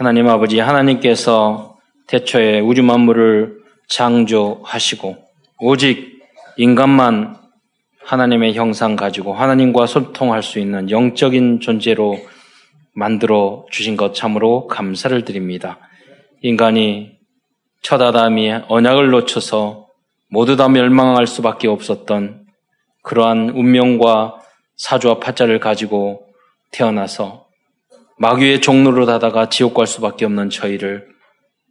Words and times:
하나님 0.00 0.28
아버지, 0.28 0.58
하나님께서 0.58 1.76
태초에 2.06 2.60
우주 2.60 2.82
만물을 2.82 3.58
창조하시고 3.86 5.14
오직 5.58 6.22
인간만 6.56 7.36
하나님의 8.06 8.54
형상 8.54 8.96
가지고 8.96 9.34
하나님과 9.34 9.84
소통할 9.84 10.42
수 10.42 10.58
있는 10.58 10.88
영적인 10.88 11.60
존재로 11.60 12.16
만들어 12.94 13.66
주신 13.70 13.98
것 13.98 14.14
참으로 14.14 14.68
감사를 14.68 15.22
드립니다. 15.26 15.78
인간이 16.40 17.18
첫 17.82 18.00
아담이 18.00 18.52
언약을 18.68 19.10
놓쳐서 19.10 19.86
모두 20.30 20.56
다 20.56 20.70
멸망할 20.70 21.26
수밖에 21.26 21.68
없었던 21.68 22.46
그러한 23.02 23.50
운명과 23.50 24.38
사주와 24.78 25.18
파자를 25.18 25.60
가지고 25.60 26.26
태어나서 26.72 27.49
마귀의 28.20 28.60
종로로 28.60 29.06
다다가 29.06 29.48
지옥 29.48 29.72
갈 29.72 29.86
수밖에 29.86 30.26
없는 30.26 30.50
저희를 30.50 31.08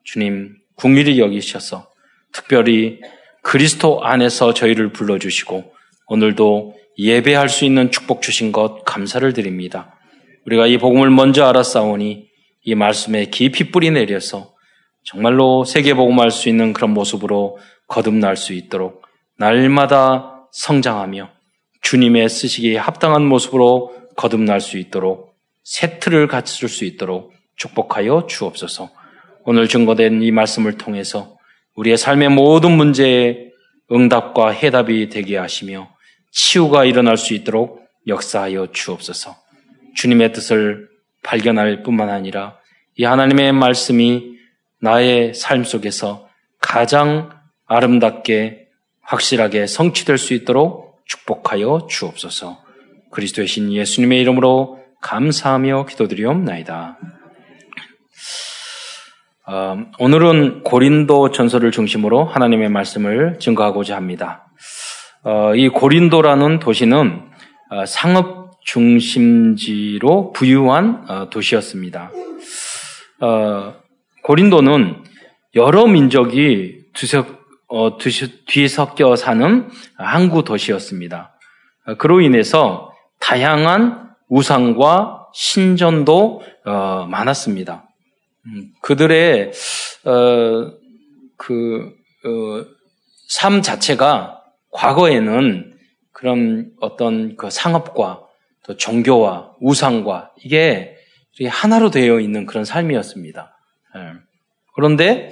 주님 0.04 0.56
국리를 0.78 1.19
여기셔서 1.19 1.87
특별히 2.33 3.00
그리스도 3.43 4.04
안에서 4.04 4.56
저희를 4.56 4.92
불러주시고 4.92 5.71
오늘도 6.07 6.75
예배할 6.97 7.50
수 7.50 7.65
있는 7.65 7.92
축복 7.92 8.23
주신 8.23 8.51
것 8.51 8.83
감사를 8.83 9.32
드립니다. 9.33 9.96
우리가 10.47 10.65
이 10.65 10.79
복음을 10.79 11.11
먼저 11.11 11.46
알았사오니 11.46 12.28
이 12.64 12.75
말씀에 12.75 13.25
깊이 13.25 13.70
뿌리 13.70 13.92
내려서 13.92 14.56
정말로 15.04 15.64
세계 15.65 15.93
복음할 15.93 16.31
수 16.31 16.50
있는 16.50 16.73
그런 16.73 16.95
모습으로 16.95 17.59
거듭날 17.87 18.37
수 18.37 18.54
있도록 18.54 19.04
날마다 19.37 20.47
성장하며 20.51 21.29
주님의 21.84 22.28
쓰시기에 22.28 22.78
합당한 22.78 23.23
모습으로 23.23 23.93
거듭날 24.18 24.61
수 24.61 24.79
있도록 24.79 25.29
새 25.69 26.00
틀을 26.00 26.28
갖출 26.28 26.68
수 26.68 26.83
있도록 26.83 27.32
축복하여 27.55 28.25
주옵소서. 28.28 28.89
오늘 29.46 29.68
증거된 29.68 30.23
이 30.23 30.32
말씀을 30.32 30.79
통해서 30.79 31.37
우리의 31.75 31.95
삶의 31.95 32.30
모든 32.30 32.72
문제에 32.72 33.52
응답과 33.92 34.50
해답이 34.50 35.09
되게 35.09 35.38
하시며 35.38 35.92
치유가 36.31 36.86
일어날 36.86 37.17
수 37.17 37.36
있도록 37.36 37.86
역사하여 38.08 38.72
주옵소서. 38.72 39.36
주님의 39.95 40.34
뜻을 40.34 40.90
발견할 41.22 41.84
뿐만 41.84 42.09
아니라 42.09 42.58
이 42.95 43.03
하나님의 43.03 43.53
말씀이 43.53 44.38
나의 44.81 45.36
삶 45.36 45.64
속에서 45.64 46.28
가장 46.59 47.30
아름답게 47.67 48.70
확실하게 49.02 49.67
성취될 49.67 50.17
수 50.17 50.34
있도록 50.34 51.03
축복하여 51.06 51.86
주옵소서. 51.88 52.59
그리스도의 53.12 53.47
신 53.47 53.72
예수님의 53.72 54.20
이름으로 54.22 54.78
감사하며 55.02 55.86
기도드리옵나이다. 55.86 56.97
어, 59.47 59.78
오늘은 59.97 60.64
고린도 60.64 61.31
전설을 61.31 61.72
중심으로 61.72 62.25
하나님의 62.25 62.69
말씀을 62.69 63.39
증거하고자 63.39 63.95
합니다. 63.95 64.45
어, 65.23 65.56
이 65.56 65.69
고린도라는 65.69 66.59
도시는 66.59 67.30
어, 67.72 67.86
상업 67.86 68.61
중심지로 68.64 70.33
부유한 70.33 71.06
어, 71.09 71.30
도시였습니다. 71.30 72.11
어, 73.22 73.73
고린도는 74.23 75.03
여러 75.56 75.88
민족이 75.88 76.80
뒤섞여 78.47 79.16
사는 79.16 79.69
항구 79.97 80.44
도시였습니다. 80.44 81.34
그로 81.97 82.22
인해서 82.22 82.94
다양한 83.19 84.09
우상과 84.30 85.27
신전도 85.33 86.41
많았습니다. 87.09 87.89
음, 88.45 88.72
그들의 88.81 89.52
그삶 91.38 93.61
자체가 93.61 94.41
과거에는 94.72 95.73
그런 96.11 96.72
어떤 96.79 97.35
그 97.35 97.50
상업과 97.50 98.22
또 98.66 98.78
종교와 98.78 99.56
우상과 99.62 100.31
이게 100.44 100.95
하나로 101.47 101.89
되어 101.89 102.19
있는 102.19 102.45
그런 102.45 102.66
삶이었습니다. 102.66 103.57
예. 103.95 104.00
그런데 104.75 105.31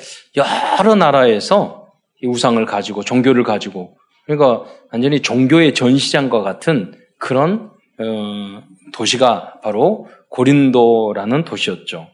여러 0.79 0.95
나라에서 0.95 1.91
이 2.21 2.27
우상을 2.27 2.63
가지고 2.65 3.03
종교를 3.03 3.43
가지고 3.43 3.97
그러니까 4.25 4.65
완전히 4.91 5.21
종교의 5.21 5.73
전시장과 5.73 6.41
같은 6.41 6.93
그런 7.17 7.71
어, 7.99 8.63
도시가 8.93 9.61
바로 9.61 10.07
고린도라는 10.29 11.45
도시였죠. 11.45 12.07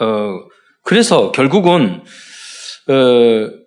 어, 0.00 0.38
그래서 0.82 1.32
결국은 1.32 2.02
어, 2.88 3.64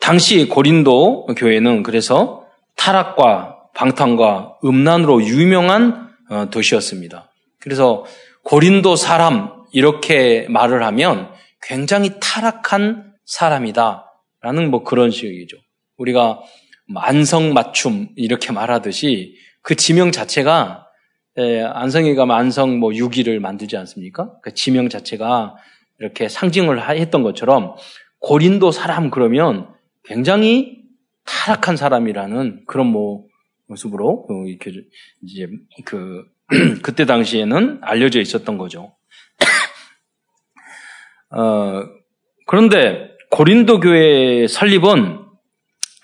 당시 0.00 0.46
고린도 0.48 1.26
교회는 1.36 1.82
그래서 1.82 2.46
타락과 2.76 3.56
방탕과 3.74 4.58
음란으로 4.64 5.22
유명한 5.24 6.10
어, 6.30 6.50
도시였습니다. 6.50 7.30
그래서 7.60 8.04
고린도 8.44 8.96
사람 8.96 9.50
이렇게 9.72 10.46
말을 10.48 10.82
하면 10.84 11.30
굉장히 11.62 12.12
타락한 12.20 13.14
사람이다. 13.26 14.06
라는 14.42 14.70
뭐 14.70 14.82
그런 14.82 15.10
식이죠. 15.10 15.58
우리가 15.98 16.40
만성 16.86 17.52
맞춤 17.52 18.08
이렇게 18.16 18.52
말하듯이 18.52 19.34
그 19.62 19.74
지명 19.74 20.12
자체가 20.12 20.86
예, 21.38 21.62
안성이가 21.62 22.26
만성 22.26 22.78
뭐 22.78 22.90
6기를 22.90 23.38
만들지 23.38 23.76
않습니까? 23.76 24.32
그 24.42 24.52
지명 24.54 24.88
자체가 24.88 25.54
이렇게 25.98 26.28
상징을 26.28 26.88
했던 26.90 27.22
것처럼 27.22 27.76
고린도 28.20 28.72
사람 28.72 29.10
그러면 29.10 29.68
굉장히 30.04 30.80
타락한 31.24 31.76
사람이라는 31.76 32.64
그런 32.66 32.86
뭐 32.86 33.24
모습으로 33.68 34.26
그 34.26 34.48
이렇게 34.48 34.72
이제 35.22 35.48
그 35.84 36.24
그때 36.82 37.06
당시에는 37.06 37.78
알려져 37.82 38.20
있었던 38.20 38.58
거죠. 38.58 38.96
어, 41.30 41.84
그런데 42.46 43.10
고린도 43.30 43.78
교회 43.80 44.48
설립은 44.48 45.20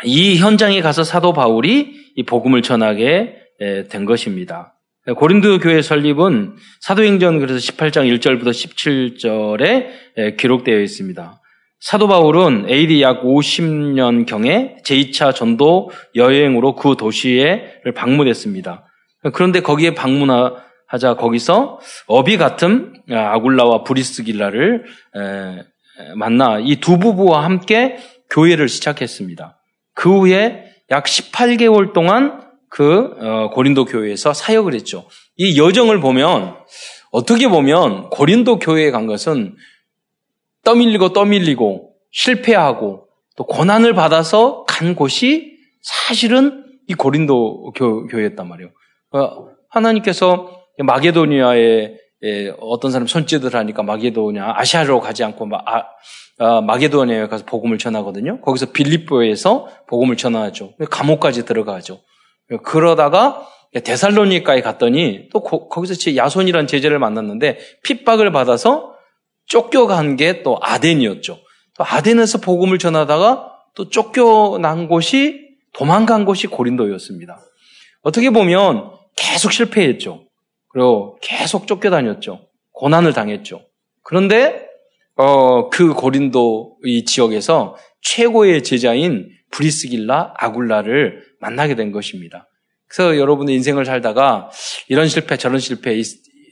이 0.04 0.36
현장에 0.36 0.80
가서 0.82 1.02
사도 1.02 1.32
바울이 1.32 2.12
이 2.14 2.22
복음을 2.22 2.62
전하게 2.62 3.45
된 3.58 4.04
것입니다. 4.04 4.74
고린도 5.16 5.60
교회 5.60 5.82
설립은 5.82 6.56
사도행전 6.80 7.38
그래서 7.38 7.58
18장 7.58 8.12
1절부터 8.18 8.48
17절에 8.50 10.36
기록되어 10.36 10.80
있습니다. 10.80 11.40
사도 11.78 12.08
바울은 12.08 12.68
AD 12.68 13.02
약 13.02 13.22
50년 13.22 14.26
경에 14.26 14.76
제2차 14.84 15.34
전도 15.34 15.90
여행으로 16.14 16.74
그 16.74 16.96
도시에 16.98 17.82
방문했습니다. 17.94 18.84
그런데 19.32 19.60
거기에 19.60 19.94
방문하자 19.94 21.14
거기서 21.18 21.78
어비 22.06 22.38
같은 22.38 22.94
아굴라와 23.08 23.84
브리스길라를 23.84 24.86
만나 26.16 26.58
이 26.58 26.76
두 26.80 26.98
부부와 26.98 27.44
함께 27.44 27.98
교회를 28.30 28.68
시작했습니다. 28.68 29.60
그 29.94 30.20
후에 30.20 30.64
약 30.90 31.04
18개월 31.04 31.92
동안 31.92 32.45
그 32.76 33.14
어, 33.18 33.48
고린도 33.54 33.86
교회에서 33.86 34.34
사역을 34.34 34.74
했죠. 34.74 35.08
이 35.36 35.58
여정을 35.58 35.98
보면 36.00 36.56
어떻게 37.10 37.48
보면 37.48 38.10
고린도 38.10 38.58
교회에 38.58 38.90
간 38.90 39.06
것은 39.06 39.56
떠밀리고 40.62 41.14
떠밀리고 41.14 41.94
실패하고 42.10 43.06
또 43.38 43.44
고난을 43.46 43.94
받아서 43.94 44.64
간 44.68 44.94
곳이 44.94 45.56
사실은 45.80 46.66
이 46.86 46.92
고린도 46.92 47.72
교, 47.74 48.08
회였단 48.12 48.46
말이에요. 48.46 48.70
어, 49.12 49.48
하나님께서 49.70 50.60
마게도니아에 50.76 51.94
어떤 52.60 52.90
사람 52.90 53.06
손짓을 53.06 53.54
하니까 53.54 53.84
마게도냐 53.84 54.52
아시아로 54.54 55.00
가지 55.00 55.24
않고 55.24 55.46
마, 55.46 55.60
아, 55.64 55.84
아, 56.40 56.60
마게도니아에 56.60 57.28
가서 57.28 57.46
복음을 57.46 57.78
전하거든요. 57.78 58.42
거기서 58.42 58.72
빌립보에서 58.72 59.66
복음을 59.88 60.18
전하죠. 60.18 60.74
감옥까지 60.90 61.46
들어가죠. 61.46 62.00
그러다가 62.62 63.46
데살로니카에 63.74 64.62
갔더니 64.62 65.28
또 65.32 65.42
거, 65.42 65.68
기서 65.68 66.16
야손이라는 66.16 66.66
제자를 66.66 66.98
만났는데 66.98 67.58
핍박을 67.82 68.32
받아서 68.32 68.94
쫓겨간 69.46 70.16
게 70.16 70.42
또 70.42 70.58
아덴이었죠. 70.62 71.38
또 71.76 71.84
아덴에서 71.84 72.38
복음을 72.38 72.78
전하다가 72.78 73.52
또 73.74 73.90
쫓겨난 73.90 74.88
곳이 74.88 75.46
도망간 75.72 76.24
곳이 76.24 76.46
고린도였습니다. 76.46 77.38
어떻게 78.02 78.30
보면 78.30 78.92
계속 79.16 79.52
실패했죠. 79.52 80.24
그리고 80.68 81.18
계속 81.20 81.66
쫓겨다녔죠. 81.66 82.48
고난을 82.72 83.12
당했죠. 83.12 83.62
그런데 84.02 84.66
어, 85.16 85.68
그 85.70 85.94
고린도 85.94 86.78
이 86.84 87.04
지역에서 87.04 87.76
최고의 88.02 88.62
제자인 88.62 89.28
브리스길라 89.50 90.34
아굴라를 90.36 91.24
만나게 91.40 91.74
된 91.74 91.92
것입니다. 91.92 92.48
그래서 92.88 93.16
여러분의 93.18 93.54
인생을 93.56 93.84
살다가 93.84 94.50
이런 94.88 95.08
실패 95.08 95.36
저런 95.36 95.58
실패 95.58 95.94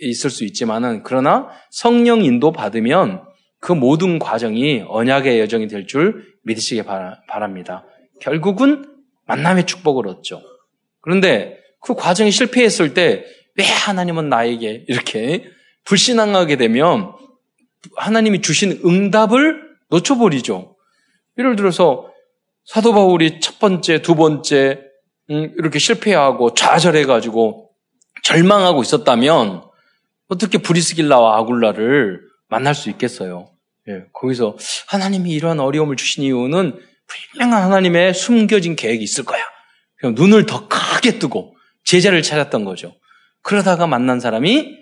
있을 0.00 0.30
수 0.30 0.44
있지만은 0.44 1.02
그러나 1.04 1.48
성령 1.70 2.24
인도 2.24 2.52
받으면 2.52 3.22
그 3.60 3.72
모든 3.72 4.18
과정이 4.18 4.84
언약의 4.86 5.40
여정이 5.40 5.68
될 5.68 5.86
줄 5.86 6.34
믿으시기 6.42 6.82
바랍니다. 7.28 7.86
결국은 8.20 8.84
만남의 9.26 9.64
축복을 9.66 10.06
얻죠. 10.08 10.42
그런데 11.00 11.58
그 11.80 11.94
과정이 11.94 12.30
실패했을 12.30 12.94
때 12.94 13.24
왜 13.56 13.64
하나님은 13.64 14.28
나에게 14.28 14.84
이렇게 14.88 15.44
불신앙하게 15.84 16.56
되면 16.56 17.12
하나님이 17.96 18.40
주신 18.40 18.80
응답을 18.84 19.62
놓쳐버리죠. 19.90 20.76
예를 21.38 21.56
들어서 21.56 22.10
사도 22.64 22.92
바울이 22.92 23.40
첫 23.40 23.58
번째, 23.58 24.00
두 24.02 24.14
번째 24.14 24.80
음, 25.30 25.54
이렇게 25.58 25.78
실패하고 25.78 26.54
좌절해가지고 26.54 27.70
절망하고 28.22 28.82
있었다면 28.82 29.64
어떻게 30.28 30.58
브리스길라와 30.58 31.38
아굴라를 31.38 32.20
만날 32.48 32.74
수 32.74 32.88
있겠어요? 32.90 33.50
예, 33.88 34.04
거기서 34.12 34.56
하나님이 34.88 35.30
이러한 35.32 35.60
어려움을 35.60 35.96
주신 35.96 36.24
이유는 36.24 36.80
분명한 37.06 37.62
하나님의 37.62 38.14
숨겨진 38.14 38.76
계획이 38.76 39.04
있을 39.04 39.24
거야. 39.24 39.42
그냥 39.96 40.14
눈을 40.14 40.46
더 40.46 40.68
크게 40.68 41.18
뜨고 41.18 41.54
제자를 41.84 42.22
찾았던 42.22 42.64
거죠. 42.64 42.94
그러다가 43.42 43.86
만난 43.86 44.20
사람이 44.20 44.74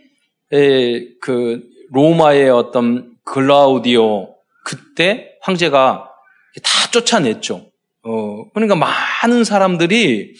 에, 0.52 1.14
그 1.20 1.62
로마의 1.90 2.48
어떤 2.50 3.16
글라우디오 3.24 4.36
그때 4.64 5.36
황제가 5.40 6.08
다 6.62 6.90
쫓아냈죠. 6.92 7.71
어, 8.04 8.50
그러니까 8.52 8.74
많은 8.74 9.44
사람들이 9.44 10.34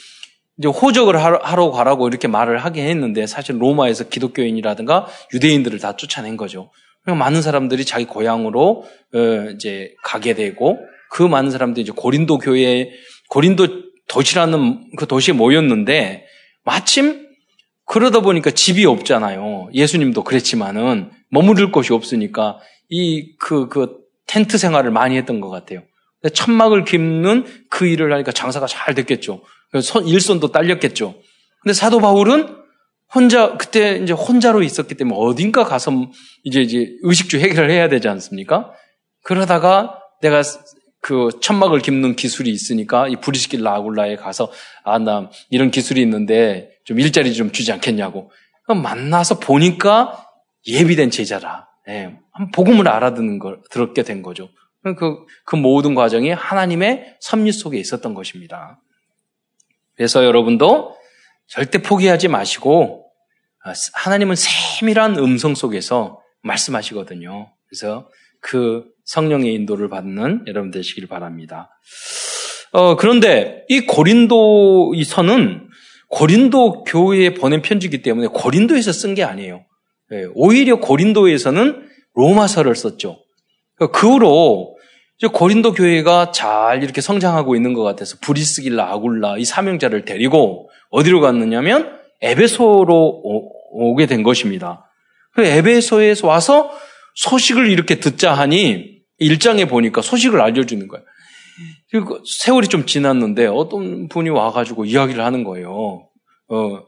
이제 0.58 0.68
호적을 0.68 1.16
하러 1.16 1.70
가라고 1.70 2.08
이렇게 2.08 2.28
말을 2.28 2.58
하게 2.58 2.84
했는데 2.84 3.26
사실 3.26 3.60
로마에서 3.60 4.08
기독교인이라든가 4.08 5.06
유대인들을 5.32 5.78
다 5.78 5.96
쫓아낸 5.96 6.36
거죠. 6.36 6.70
그러니까 7.02 7.24
많은 7.24 7.42
사람들이 7.42 7.84
자기 7.84 8.04
고향으로 8.04 8.84
어, 9.14 9.50
이제 9.54 9.94
가게 10.02 10.34
되고 10.34 10.78
그 11.10 11.22
많은 11.22 11.50
사람들이 11.50 11.82
이제 11.82 11.92
고린도 11.94 12.38
교회 12.38 12.90
고린도 13.28 13.66
도시라는 14.08 14.92
그 14.96 15.06
도시에 15.06 15.34
모였는데 15.34 16.26
마침 16.64 17.28
그러다 17.86 18.20
보니까 18.20 18.50
집이 18.50 18.84
없잖아요. 18.86 19.68
예수님도 19.72 20.24
그랬지만은 20.24 21.10
머무를 21.30 21.72
곳이 21.72 21.92
없으니까 21.92 22.58
이 22.88 23.36
그그 23.38 23.68
그 23.68 23.96
텐트 24.26 24.58
생활을 24.58 24.90
많이 24.90 25.16
했던 25.16 25.40
것 25.40 25.48
같아요. 25.50 25.82
천막을 26.30 26.84
깁는 26.84 27.46
그 27.69 27.86
일을 27.86 28.12
하니까 28.12 28.32
장사가 28.32 28.66
잘 28.66 28.94
됐겠죠. 28.94 29.42
일손도 30.06 30.52
딸렸겠죠. 30.52 31.14
근데 31.62 31.72
사도 31.72 32.00
바울은 32.00 32.56
혼자 33.14 33.56
그때 33.56 33.96
이제 33.96 34.12
혼자로 34.12 34.62
있었기 34.62 34.94
때문에 34.94 35.19
어딘가 35.19 35.64
가서 35.64 35.92
이제 36.44 36.60
이제 36.60 36.96
의식주 37.02 37.38
해결을 37.38 37.70
해야 37.70 37.88
되지 37.88 38.08
않습니까? 38.08 38.72
그러다가 39.22 39.98
내가 40.22 40.42
그 41.00 41.30
천막을 41.40 41.80
깁는 41.80 42.16
기술이 42.16 42.50
있으니까 42.50 43.08
이 43.08 43.16
브리스길 43.16 43.62
라굴라에 43.62 44.16
가서 44.16 44.50
아 44.84 44.98
나 44.98 45.30
이런 45.50 45.70
기술이 45.70 46.00
있는데 46.02 46.70
좀 46.84 47.00
일자리 47.00 47.34
좀 47.34 47.50
주지 47.50 47.72
않겠냐고 47.72 48.30
만나서 48.69 49.38
보니까 49.40 50.26
예비된 50.66 51.10
제자라. 51.10 51.66
예, 51.88 52.16
복음을 52.54 52.88
알아듣는 52.88 53.40
걸 53.40 53.60
들었게 53.70 54.04
된 54.04 54.22
거죠. 54.22 54.48
그, 54.82 55.25
그 55.44 55.56
모든 55.56 55.94
과정이 55.94 56.31
하나님의 56.31 57.17
섭리 57.20 57.52
속에 57.52 57.79
있었던 57.79 58.14
것입니다. 58.14 58.81
그래서 59.94 60.25
여러분도 60.25 60.96
절대 61.46 61.81
포기하지 61.81 62.29
마시고, 62.29 63.06
아, 63.64 63.73
하나님은 63.94 64.34
세밀한 64.37 65.19
음성 65.19 65.55
속에서 65.55 66.20
말씀하시거든요. 66.43 67.52
그래서 67.69 68.08
그 68.40 68.84
성령의 69.05 69.55
인도를 69.55 69.88
받는 69.88 70.44
여러분 70.49 70.70
되시길 70.70 71.06
바랍니다. 71.06 71.70
어, 72.73 72.96
그런데 72.96 73.64
이 73.69 73.87
고린도 73.87 74.94
이 74.96 75.05
선은 75.05 75.69
고린도 76.08 76.84
교회에 76.84 77.34
보낸 77.34 77.62
편지이기 77.62 78.02
때문에 78.02 78.29
고린도에서 78.29 78.93
쓴 78.93 79.14
게 79.14 79.23
아니에요. 79.23 79.64
예, 80.12 80.26
오히려 80.34 80.81
고린도에서는 80.81 81.88
로마서를 82.14 82.75
썼죠. 82.75 83.23
그러니까 83.87 83.99
그 83.99 84.08
후로 84.08 84.76
고린도 85.32 85.73
교회가 85.75 86.32
잘 86.32 86.82
이렇게 86.82 87.00
성장하고 87.00 87.55
있는 87.55 87.75
것 87.75 87.82
같아서 87.82 88.17
브리스길라, 88.20 88.93
아굴라 88.93 89.38
이 89.38 89.44
사명자를 89.44 90.05
데리고 90.05 90.69
어디로 90.90 91.20
갔느냐면 91.20 91.96
에베소로 92.20 93.23
오, 93.75 93.96
게된 93.96 94.23
것입니다. 94.23 94.90
그 95.32 95.44
에베소에서 95.44 96.26
와서 96.26 96.70
소식을 97.14 97.70
이렇게 97.70 98.00
듣자 98.00 98.32
하니 98.34 99.02
일장에 99.19 99.67
보니까 99.67 100.02
소식을 100.02 100.40
알려주는 100.40 100.88
거예요. 100.88 101.05
세월이 102.25 102.69
좀 102.69 102.87
지났는데 102.87 103.46
어떤 103.46 104.08
분이 104.08 104.31
와가지고 104.31 104.87
이야기를 104.87 105.25
하는 105.25 105.44
거예요. 105.44 106.08
어, 106.49 106.82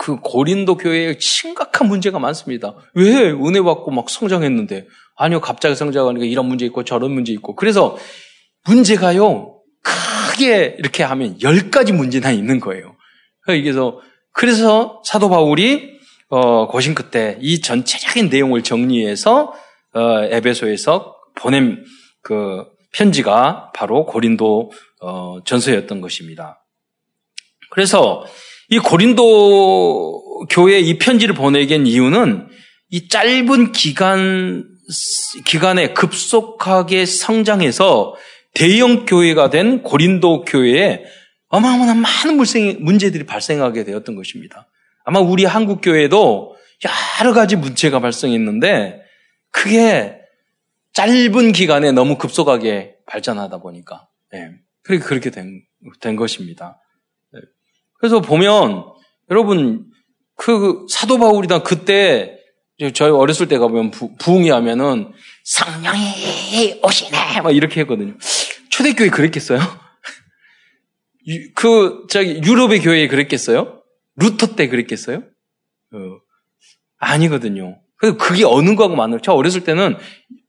그 0.00 0.16
고린도 0.16 0.78
교회에 0.78 1.18
심각한 1.20 1.86
문제가 1.86 2.18
많습니다. 2.18 2.74
왜 2.94 3.30
은혜 3.32 3.60
받고 3.60 3.90
막 3.90 4.08
성장했는데 4.08 4.86
아니요 5.14 5.42
갑자기 5.42 5.74
성장하니까 5.74 6.24
이런 6.24 6.46
문제 6.46 6.64
있고 6.64 6.84
저런 6.84 7.10
문제 7.10 7.34
있고 7.34 7.54
그래서 7.54 7.98
문제가요 8.64 9.60
크게 9.82 10.76
이렇게 10.78 11.02
하면 11.02 11.36
열 11.42 11.70
가지 11.70 11.92
문제나 11.92 12.30
있는 12.30 12.60
거예요. 12.60 12.96
그래서 13.42 14.00
그래서 14.32 15.02
사도 15.04 15.28
바울이 15.28 15.90
어, 16.30 16.66
고신 16.66 16.94
그때 16.94 17.36
이 17.42 17.60
전체적인 17.60 18.30
내용을 18.30 18.62
정리해서 18.62 19.52
어, 19.92 20.24
에베소에서 20.30 21.14
보낸 21.34 21.84
그 22.22 22.64
편지가 22.94 23.72
바로 23.74 24.06
고린도 24.06 24.72
어, 25.02 25.40
전서였던 25.44 26.00
것입니다. 26.00 26.64
그래서 27.70 28.24
이 28.70 28.78
고린도 28.78 30.46
교회 30.48 30.78
이 30.78 30.96
편지를 30.96 31.34
보내긴 31.34 31.86
이유는 31.86 32.48
이 32.90 33.08
짧은 33.08 33.72
기간 33.72 34.64
기간에 35.44 35.92
급속하게 35.92 37.04
성장해서 37.04 38.14
대형 38.54 39.06
교회가 39.06 39.50
된 39.50 39.82
고린도 39.82 40.44
교회에 40.44 41.04
어마어마한 41.48 41.98
많은 41.98 42.84
문제들이 42.84 43.26
발생하게 43.26 43.84
되었던 43.84 44.14
것입니다. 44.14 44.68
아마 45.04 45.18
우리 45.18 45.44
한국 45.44 45.80
교회도 45.82 46.56
여러 47.20 47.32
가지 47.32 47.56
문제가 47.56 47.98
발생했는데 47.98 49.00
그게 49.50 50.16
짧은 50.92 51.52
기간에 51.52 51.90
너무 51.90 52.18
급속하게 52.18 52.94
발전하다 53.06 53.58
보니까 53.58 54.08
네. 54.32 54.52
그렇게 54.82 55.30
된, 55.30 55.62
된 56.00 56.14
것입니다. 56.14 56.80
그래서 58.00 58.20
보면 58.20 58.84
여러분 59.30 59.84
그 60.36 60.86
사도 60.90 61.18
바울이다 61.18 61.62
그때 61.62 62.36
저희 62.94 63.10
어렸을 63.10 63.46
때 63.46 63.58
가보면 63.58 63.90
부, 63.90 64.10
웅이 64.26 64.48
하면은 64.48 65.12
성령이 65.44 66.80
오시네 66.82 67.42
막 67.42 67.54
이렇게 67.54 67.80
했거든요. 67.82 68.14
초대교회 68.70 69.10
그랬겠어요? 69.10 69.60
그 71.54 72.06
저기 72.08 72.40
유럽의 72.42 72.80
교회에 72.80 73.06
그랬겠어요? 73.08 73.82
루터 74.16 74.56
때 74.56 74.68
그랬겠어요? 74.68 75.18
어, 75.92 75.98
아니거든요. 76.98 77.80
그게 77.96 78.44
어느 78.44 78.74
거하고 78.76 78.96
많아요. 78.96 79.20
저 79.22 79.32
어렸을 79.32 79.62
때는 79.62 79.98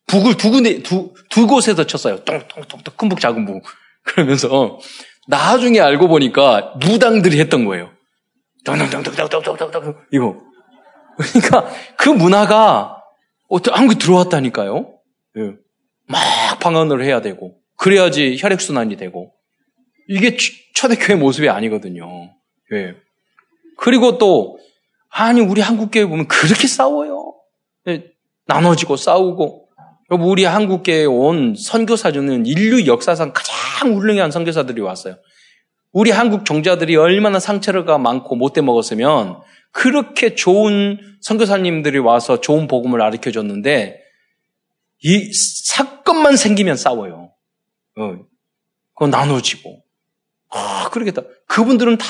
북을 0.07 0.37
두 0.37 0.51
군데 0.51 0.81
두, 0.81 1.13
두 1.29 1.47
곳에서 1.47 1.85
쳤어요. 1.85 2.23
똥똥똥똥 2.23 2.93
큰 2.95 3.09
북 3.09 3.19
작은 3.19 3.45
북 3.45 3.63
그러면서 4.03 4.79
나중에 5.31 5.79
알고 5.79 6.09
보니까 6.09 6.73
무당들이 6.81 7.39
했던 7.39 7.63
거예요. 7.65 7.89
덩덩덩덩덩덩덩덩 8.65 9.95
이거. 10.11 10.37
그러니까 11.17 11.69
그 11.97 12.09
문화가 12.09 13.01
어떤 13.47 13.73
한국에 13.73 13.97
들어왔다니까요. 13.97 14.93
예. 15.37 15.53
막 16.07 16.59
방언을 16.59 17.03
해야 17.03 17.21
되고 17.21 17.55
그래야지 17.77 18.37
혈액 18.39 18.59
순환이 18.59 18.97
되고 18.97 19.31
이게 20.09 20.35
초대교회 20.75 21.15
모습이 21.15 21.47
아니거든요. 21.47 22.05
예. 22.73 22.95
그리고 23.77 24.17
또 24.17 24.59
아니 25.09 25.39
우리 25.39 25.61
한국 25.61 25.91
교회 25.91 26.05
보면 26.05 26.27
그렇게 26.27 26.67
싸워요. 26.67 27.33
예. 27.87 28.03
나눠지고 28.47 28.97
싸우고 28.97 29.60
우리 30.19 30.43
한국계에 30.43 31.05
온 31.05 31.55
선교사들은 31.55 32.45
인류 32.45 32.85
역사상 32.85 33.31
가장 33.33 33.95
훌륭한 33.95 34.31
선교사들이 34.31 34.81
왔어요. 34.81 35.17
우리 35.93 36.11
한국 36.11 36.45
종자들이 36.45 36.95
얼마나 36.95 37.39
상처가 37.39 37.97
많고 37.97 38.35
못돼 38.35 38.61
먹었으면 38.61 39.39
그렇게 39.71 40.35
좋은 40.35 40.99
선교사님들이 41.21 41.99
와서 41.99 42.41
좋은 42.41 42.67
복음을 42.67 42.99
가르쳐 42.99 43.31
줬는데 43.31 43.99
이 45.03 45.31
사건만 45.33 46.35
생기면 46.35 46.75
싸워요. 46.75 47.31
어, 47.97 48.17
그거 48.93 49.07
나눠지고. 49.07 49.81
아, 50.49 50.89
그러겠다. 50.91 51.21
그분들은 51.47 51.97
다 51.97 52.05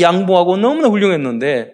양보하고 0.00 0.58
너무나 0.58 0.88
훌륭했는데 0.88 1.72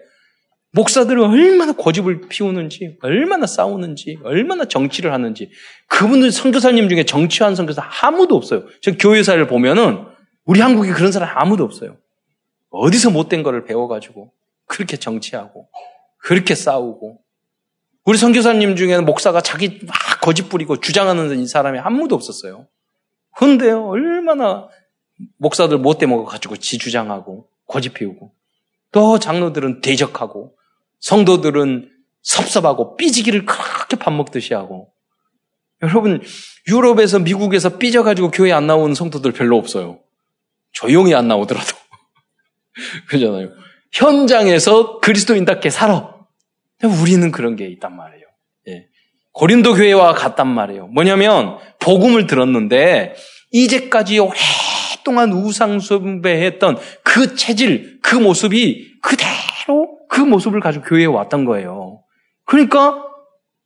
목사들은 0.75 1.23
얼마나 1.23 1.71
고집을 1.73 2.21
피우는지, 2.29 2.97
얼마나 3.01 3.45
싸우는지, 3.45 4.17
얼마나 4.23 4.65
정치를 4.65 5.13
하는지. 5.13 5.51
그분들 5.87 6.31
선교사님 6.31 6.89
중에 6.89 7.03
정치한 7.03 7.55
선교사 7.55 7.87
아무도 8.01 8.35
없어요. 8.35 8.63
저 8.81 8.91
교회사를 8.97 9.47
보면은 9.47 10.05
우리 10.45 10.61
한국에 10.61 10.91
그런 10.91 11.11
사람 11.11 11.29
아무도 11.37 11.63
없어요. 11.63 11.97
어디서 12.71 13.11
못된 13.11 13.43
거를 13.43 13.65
배워가지고 13.65 14.33
그렇게 14.65 14.97
정치하고 14.97 15.67
그렇게 16.17 16.55
싸우고 16.55 17.19
우리 18.05 18.17
선교사님 18.17 18.75
중에는 18.75 19.05
목사가 19.05 19.41
자기 19.41 19.79
막 19.83 19.95
거짓 20.21 20.49
부리고 20.49 20.79
주장하는 20.79 21.39
이 21.39 21.45
사람이 21.45 21.77
아무도 21.77 22.15
없었어요. 22.15 22.67
근데요 23.37 23.85
얼마나 23.87 24.67
목사들 25.37 25.77
못돼 25.77 26.07
먹어가지고 26.07 26.57
지 26.57 26.79
주장하고 26.79 27.47
거짓 27.67 27.93
피우고 27.93 28.33
또 28.91 29.19
장로들은 29.19 29.81
대적하고 29.81 30.55
성도들은 31.03 31.89
섭섭하고 32.21 32.95
삐지기를 32.95 33.45
그렇게 33.45 33.97
밥 33.97 34.13
먹듯이 34.13 34.53
하고 34.53 34.93
여러분 35.81 36.23
유럽에서 36.67 37.19
미국에서 37.19 37.77
삐져가지고 37.77 38.31
교회 38.31 38.53
안 38.53 38.67
나오는 38.67 38.95
성도들 38.95 39.33
별로 39.33 39.57
없어요. 39.57 39.99
조용히 40.71 41.13
안 41.13 41.27
나오더라도 41.27 41.75
그잖아요. 43.09 43.49
현장에서 43.91 45.01
그리스도인답게 45.01 45.69
살아. 45.69 46.15
우리는 47.01 47.31
그런 47.31 47.57
게 47.57 47.67
있단 47.67 47.95
말이에요. 47.95 48.25
예. 48.69 48.85
고린도 49.33 49.73
교회와 49.75 50.13
같단 50.13 50.47
말이에요. 50.47 50.87
뭐냐면 50.87 51.57
복음을 51.79 52.27
들었는데 52.27 53.15
이제까지 53.51 54.19
오랫동안 54.19 55.33
우상 55.33 55.79
숭배했던 55.79 56.79
그 57.03 57.35
체질, 57.35 57.99
그 58.01 58.15
모습이 58.15 58.99
그대로 59.01 59.32
그 60.13 60.21
모습을 60.21 60.59
가지고 60.59 60.85
교회에 60.85 61.05
왔던 61.05 61.45
거예요. 61.45 62.03
그러니까 62.45 63.03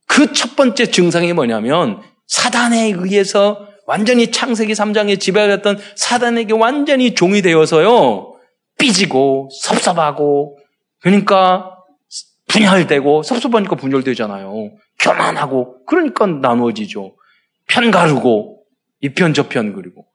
그 0.06 0.32
첫 0.32 0.56
번째 0.56 0.90
증상이 0.90 1.34
뭐냐면 1.34 2.00
사단에 2.26 2.86
의해서 2.96 3.68
완전히 3.86 4.30
창세기 4.30 4.72
3장에 4.72 5.20
지배하였던 5.20 5.78
사단에게 5.94 6.54
완전히 6.54 7.14
종이 7.14 7.42
되어서요. 7.42 8.34
삐지고 8.78 9.50
섭섭하고 9.52 10.58
그러니까 11.00 11.76
분열되고 12.48 13.22
섭섭하니까 13.22 13.76
분열되잖아요. 13.76 14.70
교만하고 14.98 15.84
그러니까 15.84 16.26
나누어지죠. 16.26 17.14
편 17.66 17.90
가르고 17.90 18.62
이편 19.02 19.34
저편 19.34 19.74
그리고 19.74 20.06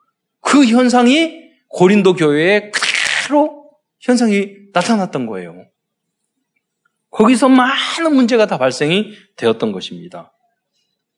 그 0.41 0.65
현상이 0.65 1.43
고린도 1.69 2.15
교회에 2.15 2.71
그대로 2.71 3.69
현상이 4.01 4.49
나타났던 4.73 5.27
거예요. 5.27 5.67
거기서 7.13 7.49
많은 7.49 8.13
문제가 8.13 8.45
다 8.45 8.57
발생이 8.57 9.11
되었던 9.37 9.71
것입니다. 9.71 10.33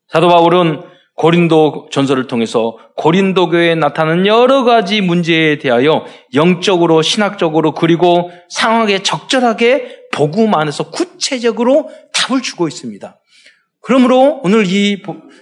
사도 0.07 0.27
바울은 0.27 0.83
고린도 1.15 1.87
전설을 1.91 2.27
통해서 2.27 2.77
고린도 2.97 3.49
교회에 3.49 3.75
나타나는 3.75 4.27
여러 4.27 4.65
가지 4.65 4.99
문제에 4.99 5.57
대하여 5.57 6.05
영적으로 6.33 7.01
신학적으로 7.01 7.73
그리고 7.73 8.31
상황에 8.49 9.01
적절하게 9.01 10.07
복음 10.11 10.53
안에서 10.53 10.91
구체적으로 10.91 11.89
답을 12.13 12.41
주고 12.41 12.67
있습니다. 12.67 13.17
그러므로 13.81 14.41
오늘 14.43 14.65
이 14.67 15.01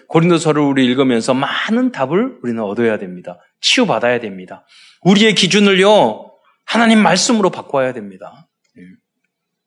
고린도서를 0.09 0.61
우리 0.61 0.85
읽으면서 0.85 1.33
많은 1.33 1.91
답을 1.91 2.37
우리는 2.43 2.61
얻어야 2.61 2.99
됩니다. 2.99 3.39
치유받아야 3.61 4.19
됩니다. 4.19 4.65
우리의 5.01 5.33
기준을요 5.33 6.29
하나님 6.65 7.01
말씀으로 7.01 7.49
바꿔야 7.49 7.93
됩니다. 7.93 8.47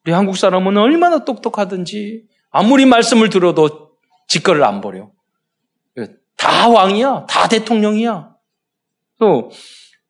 예. 0.06 0.10
우리 0.10 0.12
한국 0.12 0.36
사람은 0.36 0.76
얼마나 0.76 1.24
똑똑하든지 1.24 2.24
아무리 2.50 2.86
말씀을 2.86 3.28
들어도 3.28 3.90
직거를 4.28 4.64
안 4.64 4.80
버려. 4.80 5.10
다 6.36 6.68
왕이야. 6.68 7.26
다 7.28 7.48
대통령이야. 7.48 8.30
또, 9.18 9.50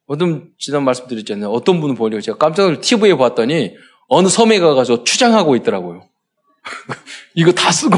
어떤, 0.07 0.50
지난 0.59 0.85
말씀드렸잖아요. 0.85 1.49
어떤 1.50 1.81
분은 1.81 1.95
보니까 1.95 2.21
제가 2.21 2.37
깜짝 2.37 2.65
놀라 2.65 2.81
TV에 2.81 3.17
봤더니 3.17 3.75
어느 4.09 4.29
섬에 4.29 4.59
가가지고 4.59 5.05
추장하고 5.05 5.55
있더라고요. 5.57 6.03
이거 7.35 7.53
다 7.53 7.71
쓰고 7.71 7.97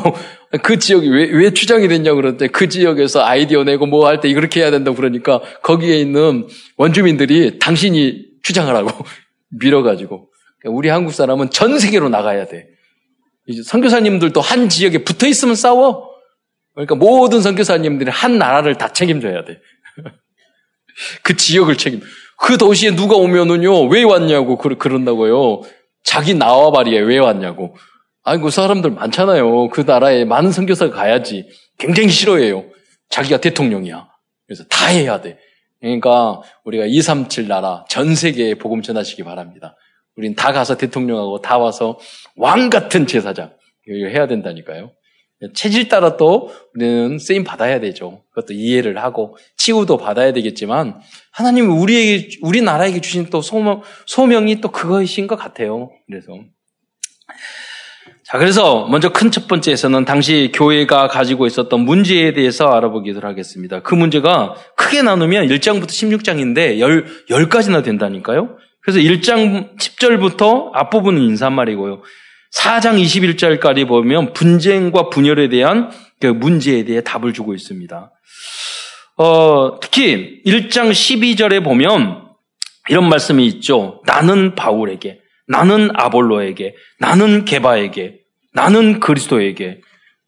그 0.62 0.78
지역이 0.78 1.09
왜, 1.09 1.25
왜 1.31 1.50
추장이 1.55 1.88
됐냐고 1.88 2.17
그러는데 2.17 2.49
그 2.49 2.69
지역에서 2.69 3.25
아이디어 3.25 3.64
내고 3.64 3.87
뭐 3.87 4.07
할 4.07 4.21
때 4.21 4.28
이렇게 4.28 4.61
해야 4.61 4.71
된다고 4.71 4.95
그러니까 4.97 5.40
거기에 5.62 5.99
있는 5.99 6.47
원주민들이 6.76 7.59
당신이 7.59 8.26
추장하라고 8.43 8.90
밀어가지고 9.59 10.28
우리 10.65 10.88
한국 10.88 11.12
사람은 11.12 11.50
전 11.50 11.79
세계로 11.79 12.09
나가야 12.09 12.47
돼. 12.47 12.69
선교사님들도 13.65 14.41
한 14.41 14.69
지역에 14.69 15.05
붙어 15.05 15.27
있으면 15.27 15.55
싸워. 15.55 16.11
그러니까 16.75 16.95
모든 16.95 17.41
선교사님들이 17.41 18.11
한 18.11 18.38
나라를 18.38 18.77
다 18.77 18.93
책임져야 18.93 19.45
돼. 19.45 19.61
그 21.23 21.37
지역을 21.37 21.77
책임. 21.77 22.00
그 22.37 22.57
도시에 22.57 22.95
누가 22.95 23.17
오면은요, 23.17 23.87
왜 23.87 24.03
왔냐고 24.05 24.59
그러, 24.59 24.77
그런다고요. 24.77 25.62
자기 26.05 26.35
나와 26.35 26.71
말이에요. 26.71 27.05
왜 27.05 27.19
왔냐고. 27.19 27.77
아이고, 28.23 28.45
그 28.45 28.50
사람들 28.50 28.91
많잖아요. 28.91 29.69
그 29.71 29.81
나라에 29.81 30.25
많은 30.25 30.53
선교사가 30.53 30.95
가야지. 30.95 31.49
굉장히 31.79 32.11
싫어해요. 32.11 32.65
자기가 33.09 33.41
대통령이야. 33.41 34.09
그래서 34.47 34.65
다 34.69 34.87
해야 34.87 35.21
돼. 35.21 35.38
그러니까 35.81 36.41
우리가 36.65 36.87
237 36.87 37.49
나라 37.49 37.85
전 37.88 38.15
세계에 38.15 38.55
복음 38.55 38.83
전하시기 38.83 39.23
바랍니다. 39.25 39.77
우린 40.18 40.34
다 40.34 40.52
가서 40.52 40.76
대통령하고 40.76 41.40
다 41.40 41.58
와서 41.58 41.98
왕 42.37 42.70
같은 42.70 43.06
제사장 43.06 43.52
해야 43.88 44.26
된다니까요. 44.26 44.90
체질 45.54 45.88
따라 45.88 46.16
또 46.16 46.50
우리는 46.75 47.20
쓰임 47.20 47.44
받아야 47.44 47.78
되죠. 47.78 48.25
그것도 48.34 48.52
이해를 48.52 48.98
하고 48.98 49.37
치유도 49.56 49.96
받아야 49.96 50.32
되겠지만 50.32 51.00
하나님이 51.30 51.68
우리에게 51.68 52.30
우리 52.42 52.60
나라에게 52.60 53.00
주신 53.00 53.30
또 53.30 53.40
소명, 53.40 53.82
소명이 54.06 54.60
또 54.60 54.72
그것인 54.72 55.28
것 55.28 55.37
같아요. 55.37 55.90
그래서 56.08 56.32
자 58.25 58.38
그래서 58.38 58.88
먼저 58.88 59.12
큰 59.12 59.30
첫 59.30 59.46
번째에서는 59.46 60.04
당시 60.04 60.50
교회가 60.52 61.06
가지고 61.06 61.46
있었던 61.46 61.80
문제에 61.80 62.32
대해서 62.32 62.66
알아보기를 62.72 63.25
하겠습니다. 63.25 63.82
그 63.82 63.94
문제가 63.94 64.56
크게 64.76 65.02
나누면 65.02 65.46
1장부터 65.46 65.87
16장인데 65.87 66.80
10, 66.80 67.28
10가지나 67.28 67.84
된다니까요. 67.84 68.58
그래서 68.88 69.00
1장 69.00 69.76
10절부터 69.76 70.71
앞부분은 70.73 71.21
인사말이고요. 71.21 72.00
4장 72.54 72.99
21절까지 72.99 73.87
보면 73.87 74.33
분쟁과 74.33 75.11
분열에 75.11 75.50
대한 75.50 75.90
그 76.18 76.28
문제에 76.28 76.85
대해 76.87 77.02
답을 77.02 77.35
주고 77.35 77.54
있습니다. 77.54 78.11
어, 79.18 79.78
특히 79.83 80.40
1장 80.47 80.90
12절에 80.90 81.62
보면 81.62 82.28
이런 82.88 83.11
말씀이 83.11 83.47
있죠. 83.49 84.00
나는 84.07 84.54
바울에게, 84.54 85.21
나는 85.49 85.90
아볼로에게, 85.92 86.75
나는 86.99 87.45
게바에게, 87.45 88.21
나는 88.54 89.00
그리스도에게. 89.00 89.83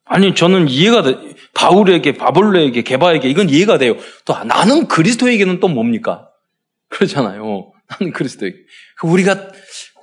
아니, 0.04 0.34
저는 0.34 0.68
이해가 0.68 1.02
돼. 1.02 1.16
바울에게, 1.54 2.12
바볼로에게, 2.18 2.82
게바에게, 2.82 3.26
이건 3.30 3.48
이해가 3.48 3.78
돼요. 3.78 3.96
또, 4.26 4.36
나는 4.44 4.86
그리스도에게는 4.86 5.60
또 5.60 5.68
뭡니까? 5.68 6.28
그렇잖아요. 6.90 7.72
나는 7.90 8.12
그리스도에게. 8.12 8.56
우리가 9.02 9.50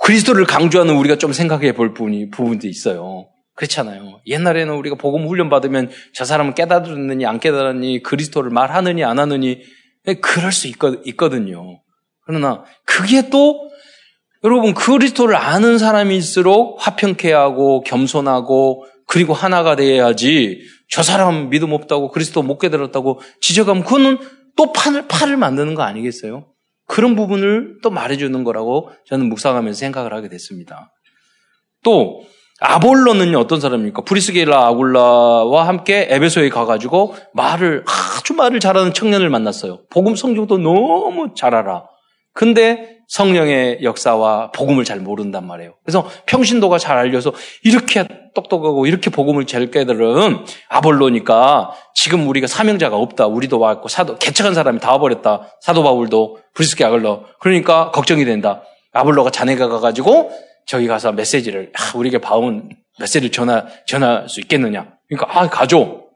그리스도를 0.03 0.46
강조하는 0.46 0.96
우리가 0.96 1.17
좀 1.17 1.34
생각해 1.34 1.74
볼 1.74 1.94
부분이, 1.94 2.29
부분도 2.29 2.67
있어요. 2.67 3.29
그렇잖아요. 3.56 4.22
옛날에는 4.27 4.74
우리가 4.75 4.96
복음 4.96 5.27
훈련 5.27 5.50
받으면 5.50 5.89
저 6.13 6.25
사람은 6.25 6.53
깨달았느니 6.53 7.25
안 7.25 7.39
깨달았니 7.39 8.03
그리스도를 8.03 8.51
말하느니 8.51 9.03
안 9.03 9.17
하느니 9.17 9.62
네, 10.06 10.13
그럴 10.13 10.51
수 10.51 10.67
있거, 10.67 11.01
든요 11.29 11.82
그러나 12.25 12.63
그게 12.86 13.29
또 13.29 13.70
여러분 14.44 14.75
그리스도를 14.75 15.36
아는 15.36 15.79
사람일수록 15.79 16.77
화평케 16.79 17.34
하고 17.34 17.82
겸손하고 17.82 18.86
그리고 19.08 19.34
하나가 19.34 19.75
돼야지 19.75 20.62
저 20.89 21.01
사람 21.01 21.50
믿음 21.50 21.74
없다고 21.74 22.12
그리스도 22.12 22.44
못 22.44 22.60
깨달았다고 22.60 23.20
지적하면 23.41 23.84
그거는 23.84 24.20
또 24.56 24.72
판을 24.72 25.08
팔을 25.08 25.36
만드는 25.36 25.74
거 25.74 25.82
아니겠어요? 25.82 26.46
그런 26.88 27.15
부분을 27.15 27.77
또 27.84 27.89
말해주는 27.89 28.44
거라고 28.44 28.89
저는 29.06 29.29
묵상하면서 29.29 29.77
생각을 29.77 30.13
하게 30.13 30.29
됐습니다. 30.29 30.91
또 31.84 32.22
아볼로는 32.60 33.36
어떤 33.36 33.60
사람입니까? 33.60 34.01
브리스게라 34.01 34.67
아굴라와 34.67 35.67
함께 35.67 36.08
에베소에 36.10 36.50
가가지고 36.50 37.13
말을 37.34 37.84
아주 37.86 38.34
말을 38.34 38.60
잘하는 38.60 38.94
청년을 38.94 39.29
만났어요. 39.29 39.82
복음 39.91 40.15
성경도 40.15 40.58
너무 40.58 41.34
잘 41.36 41.53
알아. 41.53 41.84
근데 42.34 42.97
성령의 43.08 43.80
역사와 43.84 44.52
복음을 44.52 44.84
잘 44.84 45.00
모른단 45.00 45.48
말이에요. 45.48 45.76
그래서 45.84 46.10
평신도가 46.26 46.78
잘 46.78 46.98
알려서 46.98 47.34
이렇게 47.64 48.06
똑똑하고 48.36 48.86
이렇게 48.86 49.10
복음을 49.10 49.46
잘 49.46 49.72
깨달은 49.72 50.46
아볼로니까 50.70 51.72
지금 51.96 52.28
우리가 52.28 52.48
사명자가 52.48 52.98
없다. 52.98 53.28
우리도 53.28 53.60
왔고 53.60 53.88
사도 53.88 54.18
개척한 54.18 54.54
사람이 54.54 54.80
다 54.80 54.92
와버렸다. 54.92 55.54
사도 55.62 55.84
바울도 55.84 56.40
브리스게 56.54 56.84
아글러. 56.86 57.24
그러니까 57.40 57.92
걱정이 57.92 58.26
된다. 58.26 58.62
아볼로가 58.92 59.32
자네가 59.32 59.70
가가지고 59.70 60.32
저기 60.66 60.88
가서 60.88 61.14
메시지를 61.14 61.72
아, 61.74 61.98
우리에게 61.98 62.20
봐온 62.20 62.70
메시지를 63.00 63.32
전하 63.32 63.66
전할 63.86 64.28
수 64.28 64.42
있겠느냐? 64.42 64.88
그러니까 65.08 65.40
아 65.40 65.50
가죠. 65.50 66.08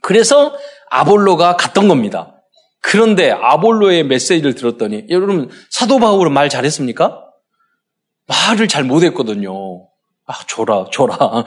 그래서 0.00 0.54
아볼로가 0.90 1.56
갔던 1.56 1.88
겁니다. 1.88 2.33
그런데 2.86 3.30
아볼로의 3.30 4.04
메시지를 4.04 4.54
들었더니 4.54 5.06
여러분 5.08 5.48
사도 5.70 5.98
바울은 5.98 6.32
말 6.32 6.50
잘했습니까? 6.50 7.24
말을 8.26 8.68
잘 8.68 8.84
못했거든요. 8.84 9.88
아 10.26 10.34
줘라 10.46 10.86
줘라. 10.92 11.44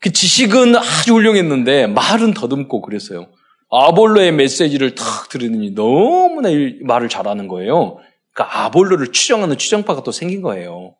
그 0.00 0.12
지식은 0.12 0.76
아주 0.76 1.12
훌륭했는데 1.12 1.88
말은 1.88 2.32
더듬고 2.32 2.80
그랬어요. 2.80 3.28
아볼로의 3.70 4.32
메시지를 4.32 4.94
탁 4.94 5.28
들으니 5.28 5.74
너무나 5.74 6.48
말을 6.82 7.10
잘하는 7.10 7.48
거예요. 7.48 7.98
그러니까 8.32 8.64
아볼로를 8.64 9.12
추정하는 9.12 9.58
추정파가 9.58 10.02
또 10.02 10.10
생긴 10.10 10.40
거예요. 10.40 10.94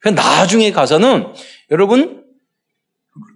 그 0.00 0.10
나중에 0.10 0.70
가서는 0.70 1.32
여러분 1.70 2.24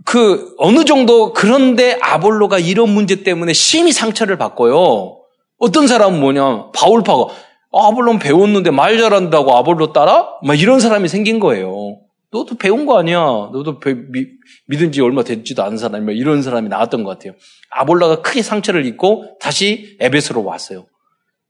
그 0.04 0.54
어느 0.58 0.84
정도 0.84 1.32
그런데 1.32 1.98
아볼로가 2.02 2.58
이런 2.58 2.90
문제 2.90 3.22
때문에 3.22 3.54
심히 3.54 3.92
상처를 3.92 4.36
받고요. 4.36 5.18
어떤 5.58 5.86
사람은 5.86 6.20
뭐냐 6.20 6.70
바울파가 6.72 7.26
아볼로는 7.72 8.18
배웠는데 8.18 8.70
말 8.70 8.98
잘한다고 8.98 9.56
아볼로 9.56 9.92
따라? 9.92 10.28
막 10.42 10.58
이런 10.58 10.80
사람이 10.80 11.08
생긴 11.08 11.38
거예요. 11.38 11.98
너도 12.30 12.56
배운 12.56 12.86
거 12.86 12.98
아니야. 12.98 13.18
너도 13.20 13.78
배, 13.78 13.94
미, 13.94 14.26
믿은 14.66 14.92
지 14.92 15.00
얼마 15.00 15.22
됐지도 15.22 15.62
않은 15.62 15.78
사람이 15.78 16.04
막 16.04 16.16
이런 16.16 16.42
사람이 16.42 16.68
나왔던 16.68 17.04
것 17.04 17.10
같아요. 17.10 17.32
아볼로가 17.70 18.22
크게 18.22 18.42
상처를 18.42 18.84
입고 18.86 19.38
다시 19.40 19.96
에베스로 20.00 20.44
왔어요. 20.44 20.86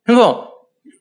그러니까 0.05 0.49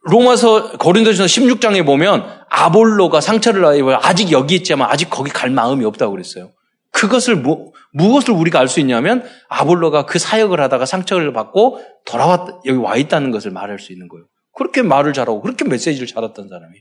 로마서 0.04 0.78
고린도전서 0.78 1.26
16장에 1.26 1.86
보면 1.86 2.26
아볼로가 2.50 3.22
상처를 3.22 3.78
입어 3.78 4.00
아직 4.02 4.32
여기 4.32 4.56
있지만 4.56 4.90
아직 4.90 5.10
거기 5.10 5.30
갈 5.32 5.50
마음이 5.50 5.86
없다고 5.86 6.12
그랬어요. 6.12 6.52
그것을 6.92 7.36
무, 7.36 7.72
무엇을 7.92 8.34
우리가 8.34 8.60
알 8.60 8.68
수 8.68 8.80
있냐면 8.80 9.24
아볼로가 9.50 10.06
그 10.06 10.20
사역을 10.20 10.60
하다가 10.60 10.86
상처를 10.86 11.34
받고 11.34 11.82
돌아왔 12.06 12.62
여기 12.66 12.78
와 12.78 12.96
있다는 12.98 13.32
것을 13.32 13.52
말할 13.52 13.80
수 13.80 13.92
있는 13.94 14.08
거예요. 14.08 14.26
그렇게 14.56 14.82
말을 14.82 15.14
잘하고 15.14 15.42
그렇게 15.42 15.66
메시지를 15.66 16.08
잘했던 16.08 16.50
사람이. 16.50 16.74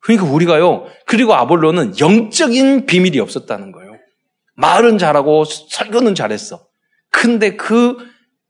그러니까 0.00 0.30
우리가요. 0.30 0.86
그리고 1.06 1.34
아볼로는 1.34 1.98
영적인 1.98 2.86
비밀이 2.86 3.18
없었다는 3.20 3.72
거예요. 3.72 3.92
말은 4.56 4.98
잘하고 4.98 5.44
설교는 5.44 6.14
잘했어. 6.14 6.66
근데 7.10 7.56
그 7.56 7.96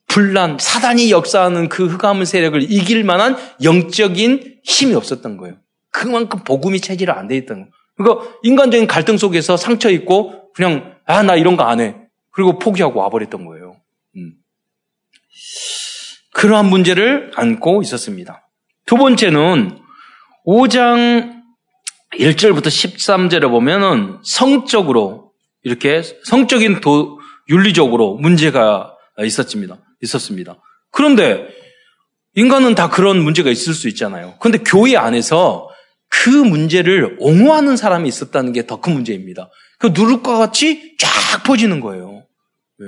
분란, 0.06 0.58
사단이 0.60 1.10
역사하는 1.10 1.68
그 1.68 1.86
흑암의 1.86 2.26
세력을 2.26 2.60
이길 2.70 3.04
만한 3.04 3.36
영적인 3.62 4.60
힘이 4.62 4.94
없었던 4.94 5.36
거예요. 5.36 5.56
그만큼 5.90 6.40
복음이 6.44 6.80
체질을 6.80 7.16
안 7.16 7.28
돼 7.28 7.36
있던 7.38 7.56
거예요. 7.58 7.70
그러니까 7.96 8.38
인간적인 8.42 8.86
갈등 8.86 9.16
속에서 9.16 9.56
상처 9.56 9.90
입고 9.90 10.43
그냥 10.54 10.94
아 11.06 11.22
나 11.22 11.36
이런 11.36 11.56
거 11.56 11.64
안 11.64 11.80
해. 11.80 11.96
그리고 12.30 12.58
포기하고 12.58 13.00
와버렸던 13.00 13.44
거예요. 13.46 13.76
음. 14.16 14.32
그러한 16.32 16.66
문제를 16.66 17.30
안고 17.36 17.82
있었습니다. 17.82 18.48
두 18.86 18.96
번째는 18.96 19.78
5장 20.46 21.42
1절부터 22.18 22.66
13절에 22.66 23.48
보면은 23.48 24.18
성적으로 24.24 25.32
이렇게 25.62 26.02
성적인 26.24 26.80
도, 26.80 27.18
윤리적으로 27.48 28.16
문제가 28.16 28.94
있었습니다. 29.22 29.78
있었습니다. 30.02 30.56
그런데 30.90 31.46
인간은 32.34 32.74
다 32.74 32.88
그런 32.88 33.22
문제가 33.22 33.50
있을 33.50 33.74
수 33.74 33.88
있잖아요. 33.88 34.34
그런데 34.40 34.58
교회 34.64 34.96
안에서 34.96 35.68
그 36.08 36.28
문제를 36.28 37.16
옹호하는 37.20 37.76
사람이 37.76 38.08
있었다는 38.08 38.52
게 38.52 38.62
더 38.66 38.80
큰 38.80 38.92
문제입니다. 38.94 39.50
그 39.84 39.90
누룩과 39.92 40.38
같이 40.38 40.96
쫙 40.98 41.42
퍼지는 41.42 41.80
거예요. 41.80 42.24
네. 42.78 42.86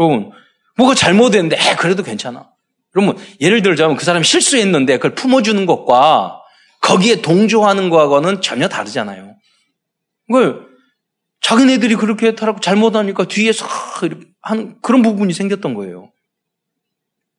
여러분, 0.00 0.32
뭐가 0.76 0.96
잘못됐는데, 0.96 1.54
에, 1.54 1.76
그래도 1.76 2.02
괜찮아. 2.02 2.50
그러면 2.90 3.16
예를 3.40 3.62
들자면 3.62 3.96
그 3.96 4.04
사람이 4.04 4.24
실수했는데 4.24 4.96
그걸 4.96 5.14
품어주는 5.14 5.66
것과 5.66 6.40
거기에 6.80 7.22
동조하는 7.22 7.90
거하고는 7.90 8.40
전혀 8.40 8.68
다르잖아요. 8.68 9.36
그걸 10.26 10.66
자기네들이 11.40 11.94
그렇게 11.94 12.34
타라고 12.34 12.58
잘못하니까 12.58 13.26
뒤에서 13.26 13.64
하는 14.42 14.76
그런 14.82 15.02
부분이 15.02 15.32
생겼던 15.32 15.74
거예요. 15.74 16.10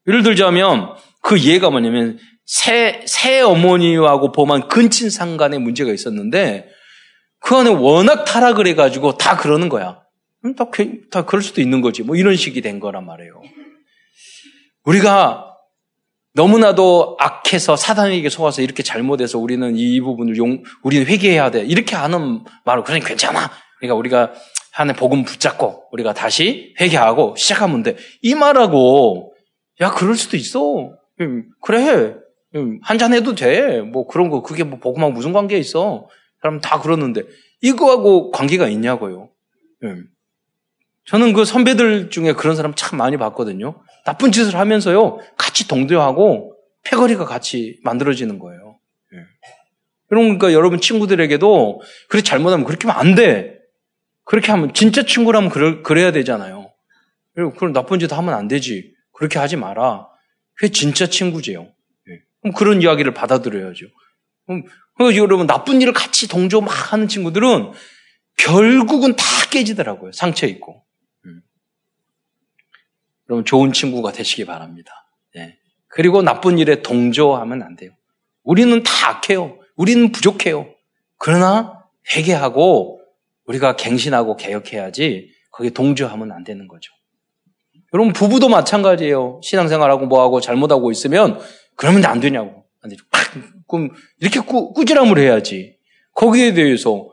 예를 0.07 0.23
들자면 0.23 0.95
그 1.21 1.41
예가 1.41 1.71
뭐냐면 1.71 2.19
새, 2.45 3.03
새 3.05 3.41
어머니하고 3.41 4.31
범한 4.31 4.69
근친상 4.69 5.35
간의 5.35 5.59
문제가 5.59 5.91
있었는데 5.91 6.69
그 7.45 7.55
안에 7.55 7.69
워낙 7.69 8.25
타락을 8.25 8.65
해가지고 8.65 9.17
다 9.17 9.37
그러는 9.37 9.69
거야. 9.69 10.01
다, 10.57 10.65
다 11.11 11.25
그럴 11.25 11.43
수도 11.43 11.61
있는 11.61 11.81
거지. 11.81 12.01
뭐 12.01 12.15
이런 12.15 12.35
식이 12.35 12.61
된 12.61 12.79
거란 12.79 13.05
말이에요. 13.05 13.39
우리가 14.83 15.53
너무나도 16.33 17.17
악해서 17.19 17.75
사단에게 17.75 18.29
속아서 18.29 18.63
이렇게 18.63 18.81
잘못해서 18.81 19.37
우리는 19.37 19.75
이 19.77 20.01
부분을 20.01 20.37
용, 20.37 20.63
우리는 20.81 21.05
회개해야 21.05 21.51
돼. 21.51 21.63
이렇게 21.63 21.95
하는 21.95 22.43
말을 22.65 22.83
그냥 22.83 23.01
괜찮아. 23.05 23.51
그러니까 23.77 23.95
우리가 23.95 24.33
하는 24.73 24.95
복음 24.95 25.23
붙잡고 25.23 25.83
우리가 25.91 26.13
다시 26.13 26.73
회개하고 26.81 27.35
시작하면 27.37 27.83
돼. 27.83 27.95
이 28.23 28.33
말하고 28.33 29.33
야 29.81 29.91
그럴 29.91 30.15
수도 30.15 30.35
있어. 30.35 30.97
음, 31.21 31.45
그래 31.61 32.15
음, 32.55 32.79
한잔 32.81 33.13
해도 33.13 33.35
돼. 33.35 33.81
뭐 33.81 34.07
그런 34.07 34.29
거 34.31 34.41
그게 34.41 34.63
뭐 34.63 34.79
복음하고 34.79 35.13
무슨 35.13 35.31
관계 35.31 35.59
있어? 35.59 36.07
사람 36.41 36.61
다 36.61 36.79
그러는데 36.81 37.23
이거하고 37.61 38.31
관계가 38.31 38.67
있냐고요. 38.69 39.29
음. 39.83 40.07
저는 41.05 41.33
그 41.33 41.45
선배들 41.45 42.09
중에 42.09 42.33
그런 42.33 42.55
사람 42.55 42.73
참 42.75 42.97
많이 42.97 43.17
봤거든요. 43.17 43.81
나쁜 44.05 44.31
짓을 44.31 44.55
하면서요 44.55 45.19
같이 45.37 45.67
동조하고 45.67 46.55
패거리가 46.83 47.25
같이 47.25 47.79
만들어지는 47.83 48.39
거예요. 48.39 48.79
그러니까 50.07 50.53
여러분 50.53 50.79
친구들에게도 50.79 51.81
그렇게 52.09 52.23
잘못하면 52.23 52.65
그렇게 52.65 52.87
하면 52.87 52.99
안 52.99 53.15
돼. 53.15 53.59
그렇게 54.23 54.51
하면 54.51 54.73
진짜 54.73 55.03
친구라면 55.03 55.49
그래, 55.49 55.81
그래야 55.83 56.11
되잖아요. 56.11 56.71
그리고 57.33 57.53
그런 57.53 57.73
나쁜 57.73 57.99
짓 57.99 58.11
하면 58.11 58.33
안 58.33 58.47
되지. 58.47 58.93
그렇게 59.11 59.39
하지 59.39 59.55
마라. 59.55 60.07
그게 60.53 60.71
진짜 60.71 61.07
친구지요. 61.07 61.63
예. 61.63 62.21
그럼 62.41 62.53
그런 62.55 62.81
이야기를 62.81 63.13
받아들여야죠. 63.13 63.85
여러분 65.17 65.47
나쁜 65.47 65.81
일을 65.81 65.93
같이 65.93 66.27
동조 66.27 66.61
막 66.61 66.93
하는 66.93 67.07
친구들은 67.07 67.71
결국은 68.37 69.15
다 69.15 69.23
깨지더라고요. 69.51 70.11
상처 70.11 70.47
있고. 70.47 70.83
음. 71.25 71.41
여러분 73.29 73.45
좋은 73.45 73.73
친구가 73.73 74.11
되시기 74.11 74.45
바랍니다. 74.45 74.91
예. 75.37 75.57
그리고 75.87 76.21
나쁜 76.21 76.57
일에 76.57 76.81
동조하면 76.81 77.63
안 77.63 77.75
돼요. 77.75 77.91
우리는 78.43 78.83
다 78.83 79.09
악해요. 79.09 79.59
우리는 79.75 80.11
부족해요. 80.11 80.73
그러나 81.17 81.83
회개하고 82.15 83.01
우리가 83.45 83.75
갱신하고 83.75 84.35
개혁해야지 84.35 85.31
거기에 85.51 85.71
동조하면 85.71 86.31
안 86.31 86.43
되는 86.43 86.67
거죠. 86.67 86.91
여러분 87.93 88.13
부부도 88.13 88.49
마찬가지예요. 88.49 89.39
신앙생활하고 89.41 90.07
뭐하고 90.07 90.41
잘못하고 90.41 90.91
있으면 90.91 91.39
그러면 91.75 92.05
안 92.05 92.19
되냐고. 92.19 92.65
안 92.81 92.89
되죠. 92.89 93.05
그럼 93.67 93.89
이렇게 94.19 94.39
꾸, 94.39 94.73
꾸지람을 94.73 95.17
해야지. 95.17 95.77
거기에 96.13 96.53
대해서 96.53 97.09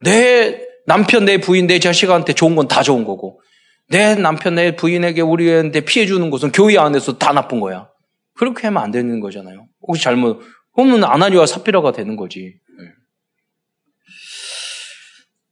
내 0.00 0.66
남편, 0.86 1.24
내 1.24 1.38
부인, 1.38 1.66
내 1.66 1.78
자식한테 1.78 2.32
좋은 2.32 2.56
건 2.56 2.66
다 2.68 2.82
좋은 2.82 3.04
거고 3.04 3.40
내 3.88 4.14
남편, 4.14 4.54
내 4.54 4.76
부인에게 4.76 5.20
우리한테 5.20 5.80
피해 5.82 6.06
주는 6.06 6.30
것은 6.30 6.52
교회 6.52 6.78
안에서 6.78 7.18
다 7.18 7.32
나쁜 7.32 7.60
거야. 7.60 7.88
그렇게 8.34 8.66
하면 8.68 8.82
안 8.82 8.90
되는 8.90 9.20
거잖아요. 9.20 9.66
혹시 9.82 10.02
잘못 10.02 10.40
그러면 10.74 11.04
아나니와 11.04 11.46
사피라가 11.46 11.92
되는 11.92 12.16
거지. 12.16 12.54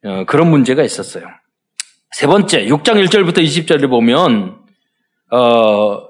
어, 0.04 0.24
그런 0.26 0.48
문제가 0.50 0.84
있었어요. 0.84 1.26
세 2.12 2.26
번째, 2.26 2.64
6장 2.66 3.04
1절부터 3.04 3.38
20절을 3.38 3.90
보면, 3.90 4.58
어, 5.32 6.07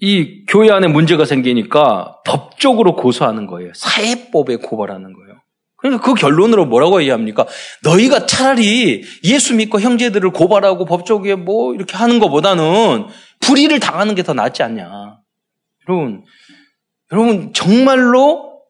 이 0.00 0.44
교회 0.46 0.70
안에 0.70 0.86
문제가 0.88 1.24
생기니까 1.24 2.18
법적으로 2.24 2.94
고소하는 2.94 3.46
거예요. 3.46 3.72
사회법에 3.74 4.56
고발하는 4.56 5.12
거예요. 5.12 5.40
그러니까 5.76 6.04
그 6.04 6.14
결론으로 6.14 6.66
뭐라고 6.66 7.00
얘기합니까? 7.00 7.46
너희가 7.84 8.26
차라리 8.26 9.04
예수 9.24 9.54
믿고 9.54 9.80
형제들을 9.80 10.30
고발하고 10.30 10.84
법적에 10.84 11.36
뭐 11.36 11.74
이렇게 11.74 11.96
하는 11.96 12.18
것보다는 12.18 13.06
불의를 13.40 13.78
당하는 13.80 14.14
게 14.14 14.22
더 14.22 14.34
낫지 14.34 14.62
않냐. 14.62 15.18
여러분, 15.88 16.24
여러분 17.12 17.52
정말로 17.52 18.60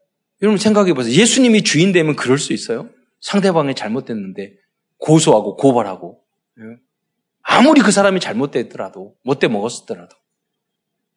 여러분 0.42 0.58
생각해 0.58 0.92
보세요. 0.92 1.14
예수님이 1.14 1.62
주인 1.62 1.92
되면 1.92 2.14
그럴 2.14 2.38
수 2.38 2.52
있어요? 2.52 2.90
상대방이 3.20 3.74
잘못됐는데 3.74 4.52
고소하고 4.98 5.56
고발하고 5.56 6.20
예? 6.60 6.76
아무리 7.42 7.80
그 7.80 7.90
사람이 7.90 8.20
잘못됐더라도 8.20 9.14
못돼 9.24 9.48
먹었었더라도 9.48 10.14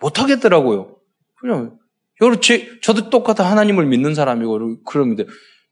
못하겠더라고요. 0.01 0.97
그냥 1.35 1.77
여러분 2.21 2.39
저도 2.81 3.09
똑같은 3.09 3.45
하나님을 3.45 3.85
믿는 3.85 4.13
사람이고 4.13 4.83
그러는데 4.83 5.25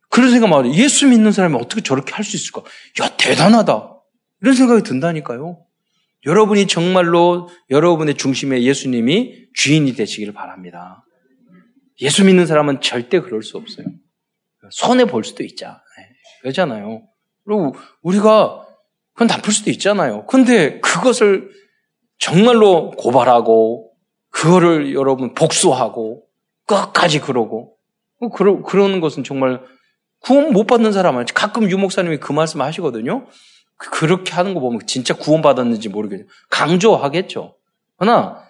그런 0.09 0.31
생각 0.31 0.47
말이에요. 0.49 0.75
예수 0.75 1.07
믿는 1.07 1.31
사람이 1.31 1.55
어떻게 1.55 1.81
저렇게 1.81 2.13
할 2.13 2.23
수 2.23 2.35
있을까? 2.35 2.63
야, 3.01 3.09
대단하다. 3.17 3.95
이런 4.41 4.55
생각이 4.55 4.83
든다니까요. 4.83 5.63
여러분이 6.25 6.67
정말로 6.67 7.49
여러분의 7.69 8.15
중심에 8.15 8.63
예수님이 8.63 9.47
주인이 9.53 9.93
되시기를 9.93 10.33
바랍니다. 10.33 11.05
예수 12.01 12.25
믿는 12.25 12.45
사람은 12.45 12.81
절대 12.81 13.19
그럴 13.19 13.43
수 13.43 13.57
없어요. 13.57 13.85
손해 14.71 15.05
볼 15.05 15.23
수도 15.23 15.43
있자. 15.43 15.81
네, 15.97 16.03
그러잖아요. 16.41 17.03
그리고 17.45 17.75
우리가 18.01 18.65
그건 19.13 19.27
나쁠 19.27 19.53
수도 19.53 19.69
있잖아요. 19.71 20.25
근데 20.25 20.79
그것을 20.79 21.49
정말로 22.17 22.91
고발하고 22.91 23.88
그거를 24.29 24.93
여러분 24.93 25.33
복수하고 25.33 26.23
끝까지 26.65 27.19
그러고 27.19 27.75
그러, 28.33 28.61
그러는 28.61 29.01
것은 29.01 29.23
정말 29.23 29.61
구원 30.19 30.51
못 30.51 30.67
받는 30.67 30.91
사람은 30.91 31.25
가끔 31.33 31.69
유목사님이 31.69 32.17
그 32.17 32.33
말씀 32.33 32.61
하시거든요. 32.61 33.27
그, 33.77 33.89
그렇게 33.91 34.33
하는 34.33 34.53
거 34.53 34.59
보면 34.59 34.81
진짜 34.85 35.13
구원받았는지 35.15 35.89
모르겠어요. 35.89 36.27
강조하겠죠. 36.49 37.55
그러나 37.97 38.43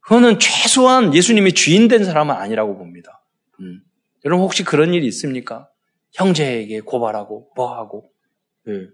그거는 0.00 0.38
최소한 0.38 1.14
예수님이 1.14 1.52
주인 1.52 1.88
된 1.88 2.04
사람은 2.04 2.34
아니라고 2.34 2.76
봅니다. 2.76 3.22
음. 3.60 3.82
여러분 4.24 4.44
혹시 4.44 4.64
그런 4.64 4.94
일이 4.94 5.06
있습니까? 5.06 5.68
형제에게 6.14 6.80
고발하고 6.80 7.50
뭐하고 7.54 8.10
예. 8.68 8.88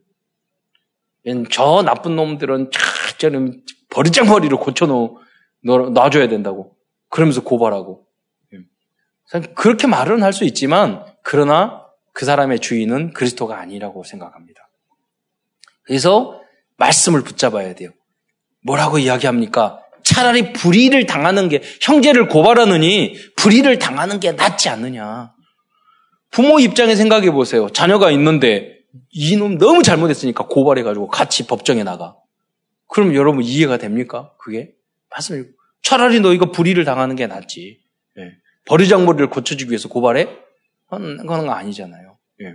저 1.51 1.83
나쁜 1.83 2.17
놈들은 2.17 2.71
저는 3.19 3.63
버리장머리를 3.91 4.57
고쳐놓 4.59 5.19
놔줘야 5.65 6.29
된다고 6.29 6.77
그러면서 7.09 7.43
고발하고 7.43 8.07
예. 8.55 9.41
그렇게 9.55 9.87
말은 9.87 10.23
할 10.23 10.33
수 10.33 10.45
있지만 10.45 11.05
그러나 11.23 11.85
그 12.13 12.25
사람의 12.25 12.61
주인은 12.61 13.13
그리스도가 13.13 13.59
아니라고 13.61 14.05
생각합니다. 14.05 14.69
그래서 15.83 16.41
말씀을 16.77 17.23
붙잡아야 17.23 17.75
돼요. 17.75 17.91
뭐라고 18.65 18.99
이야기합니까? 18.99 19.81
차라리 20.05 20.53
불의를 20.53 21.07
당하는 21.07 21.49
게 21.49 21.63
형제를 21.81 22.29
고발하느니 22.29 23.15
불의를 23.37 23.79
당하는 23.79 24.21
게 24.21 24.33
낫지 24.33 24.69
않느냐. 24.69 25.33
부모 26.31 26.59
입장에 26.61 26.95
생각해 26.97 27.31
보세요. 27.31 27.69
자녀가 27.71 28.11
있는데 28.13 28.79
이놈 29.11 29.59
너무 29.59 29.83
잘못했으니까 29.83 30.47
고발해가지고 30.47 31.09
같이 31.09 31.47
법정에 31.47 31.85
나가. 31.85 32.17
그럼 32.89 33.15
여러분 33.15 33.43
이해가 33.43 33.77
됩니까? 33.79 34.33
그게? 34.39 34.73
맞습니다. 35.11 35.51
차라리 35.83 36.21
너희가 36.21 36.51
불의를 36.51 36.85
당하는 36.85 37.17
게 37.17 37.27
낫지. 37.27 37.81
예. 38.19 38.33
버리장머리를 38.67 39.31
고쳐주기 39.31 39.71
위해서 39.71 39.89
고발해? 39.89 40.29
그건, 40.89 41.19
그건 41.19 41.51
아니잖아요. 41.51 42.19
예. 42.43 42.55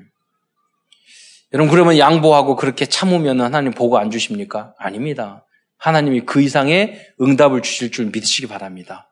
여러분 1.53 1.71
그러면 1.71 1.97
양보하고 1.97 2.55
그렇게 2.55 2.85
참으면 2.85 3.41
하나님 3.41 3.71
보고 3.71 3.97
안 3.97 4.09
주십니까? 4.11 4.73
아닙니다. 4.77 5.45
하나님이 5.77 6.21
그 6.21 6.41
이상의 6.41 7.13
응답을 7.21 7.61
주실 7.61 7.91
줄 7.91 8.05
믿으시기 8.07 8.47
바랍니다. 8.47 9.09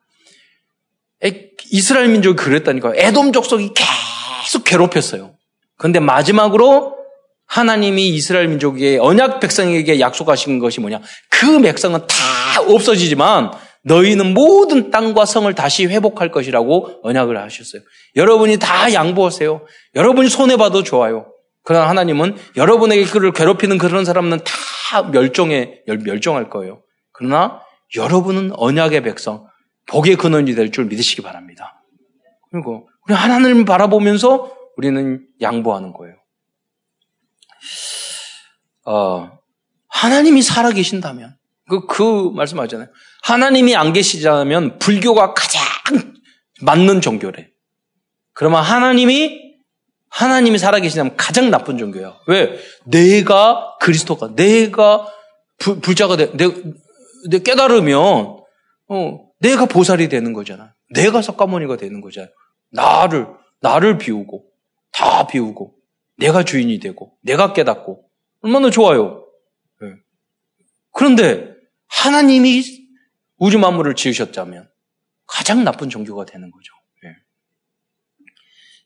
이스라엘 1.70 2.10
민족이 2.10 2.36
그랬다니까요. 2.36 2.94
에돔 2.96 3.32
족속이 3.32 3.74
계속 3.76 4.64
괴롭혔어요. 4.64 5.36
그런데 5.78 6.00
마지막으로 6.00 6.98
하나님이 7.46 8.10
이스라엘 8.10 8.48
민족의 8.48 8.98
언약 8.98 9.40
백성에게 9.40 10.00
약속하신 10.00 10.60
것이 10.60 10.80
뭐냐? 10.80 11.02
그 11.30 11.62
백성은 11.62 12.08
다 12.08 12.16
없어지지만 12.60 13.52
너희는 13.84 14.34
모든 14.34 14.92
땅과 14.92 15.26
성을 15.26 15.52
다시 15.56 15.86
회복할 15.88 16.32
것이라고 16.32 17.00
언약을 17.04 17.38
하셨어요. 17.42 17.82
여러분이 18.16 18.58
다 18.58 18.94
양보하세요. 18.94 19.66
여러분이 19.96 20.30
손해봐도 20.30 20.84
좋아요. 20.84 21.34
그러나 21.64 21.90
하나님은 21.90 22.36
여러분에게 22.56 23.06
그를 23.06 23.34
괴롭히는 23.34 23.78
그런 23.78 24.06
사람은 24.06 24.40
다 24.44 25.04
멸종에, 25.12 25.82
멸종할 25.86 26.50
거예요. 26.50 26.82
그러나 27.12 27.62
여러분은 27.96 28.52
언약의 28.56 29.04
백성, 29.04 29.48
복의 29.88 30.16
근원이 30.16 30.54
될 30.56 30.72
줄 30.72 30.86
믿으시기 30.86 31.22
바랍니다. 31.22 31.84
그리고 32.52 32.88
우리 33.08 33.16
하나님을 33.16 33.66
바라보면서 33.66 34.56
우리는 34.78 35.26
양보하는 35.42 35.94
거예요. 35.94 36.16
어, 38.86 39.32
하나님이 39.88 40.42
살아계신다면, 40.42 41.36
그, 41.72 41.86
그 41.86 42.32
말씀하잖아요. 42.36 42.90
하나님이 43.24 43.78
안 43.78 43.94
계시자면 43.94 44.78
불교가 44.78 45.34
가장 45.34 45.62
맞는 46.62 47.00
종교래. 47.00 47.48
그러면 48.34 48.62
하나님이 48.62 49.40
하나님이 50.10 50.58
살아계시다면 50.58 51.16
가장 51.16 51.50
나쁜 51.50 51.78
종교야. 51.78 52.18
왜? 52.28 52.60
내가 52.84 53.78
그리스도가, 53.80 54.36
내가 54.36 55.08
부, 55.58 55.80
불자가 55.80 56.18
돼, 56.18 56.36
내, 56.36 56.50
내 57.30 57.40
깨달으면, 57.40 58.38
어, 58.90 59.20
내가 59.40 59.66
보살이 59.66 60.10
되는 60.10 60.34
거잖아. 60.34 60.74
내가 60.94 61.22
석가모니가 61.22 61.78
되는 61.78 62.02
거잖아. 62.02 62.28
나를, 62.72 63.28
나를 63.62 63.98
비우고, 63.98 64.44
다 64.92 65.26
비우고, 65.28 65.76
내가 66.18 66.44
주인이 66.44 66.78
되고, 66.80 67.14
내가 67.24 67.54
깨닫고, 67.54 68.04
얼마나 68.42 68.70
좋아요. 68.70 69.26
네. 69.80 69.88
그런데 70.92 71.51
하나님이 71.92 72.64
우주 73.38 73.60
만물을 73.60 73.96
지으셨다면 73.96 74.70
가장 75.28 75.64
나쁜 75.64 75.90
종교가 75.90 76.26
되는 76.26 76.50
거죠. 76.50 76.74
네. 77.04 77.10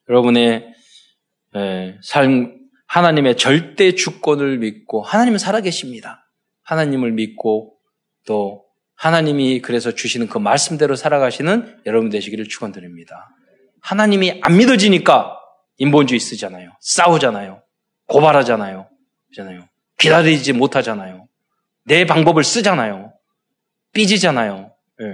여러분의 0.10 0.74
예, 1.56 1.98
삶, 2.04 2.58
하나님의 2.88 3.38
절대 3.38 3.96
주권을 3.96 4.58
믿고 4.58 5.02
하나님은 5.02 5.40
살아계십니다. 5.40 6.30
하나님을 6.64 7.12
믿고 7.12 7.78
또 8.26 8.66
하나님이 8.96 9.62
그래서 9.62 9.94
주시는 9.94 10.28
그 10.28 10.38
말씀대로 10.38 10.96
살아가시는 10.96 11.82
여러분 11.86 12.10
되시기를 12.10 12.48
축원드립니다. 12.48 13.30
하나님이 13.82 14.40
안 14.42 14.58
믿어지니까 14.58 15.38
인본주의 15.78 16.20
쓰잖아요. 16.20 16.72
싸우잖아요. 16.80 17.62
고발하잖아요. 18.08 18.90
그잖아요. 19.30 19.68
기다리지 19.98 20.54
못하잖아요. 20.54 21.25
내 21.86 22.06
방법을 22.06 22.44
쓰잖아요. 22.44 23.14
삐지잖아요. 23.94 24.72
예. 25.02 25.06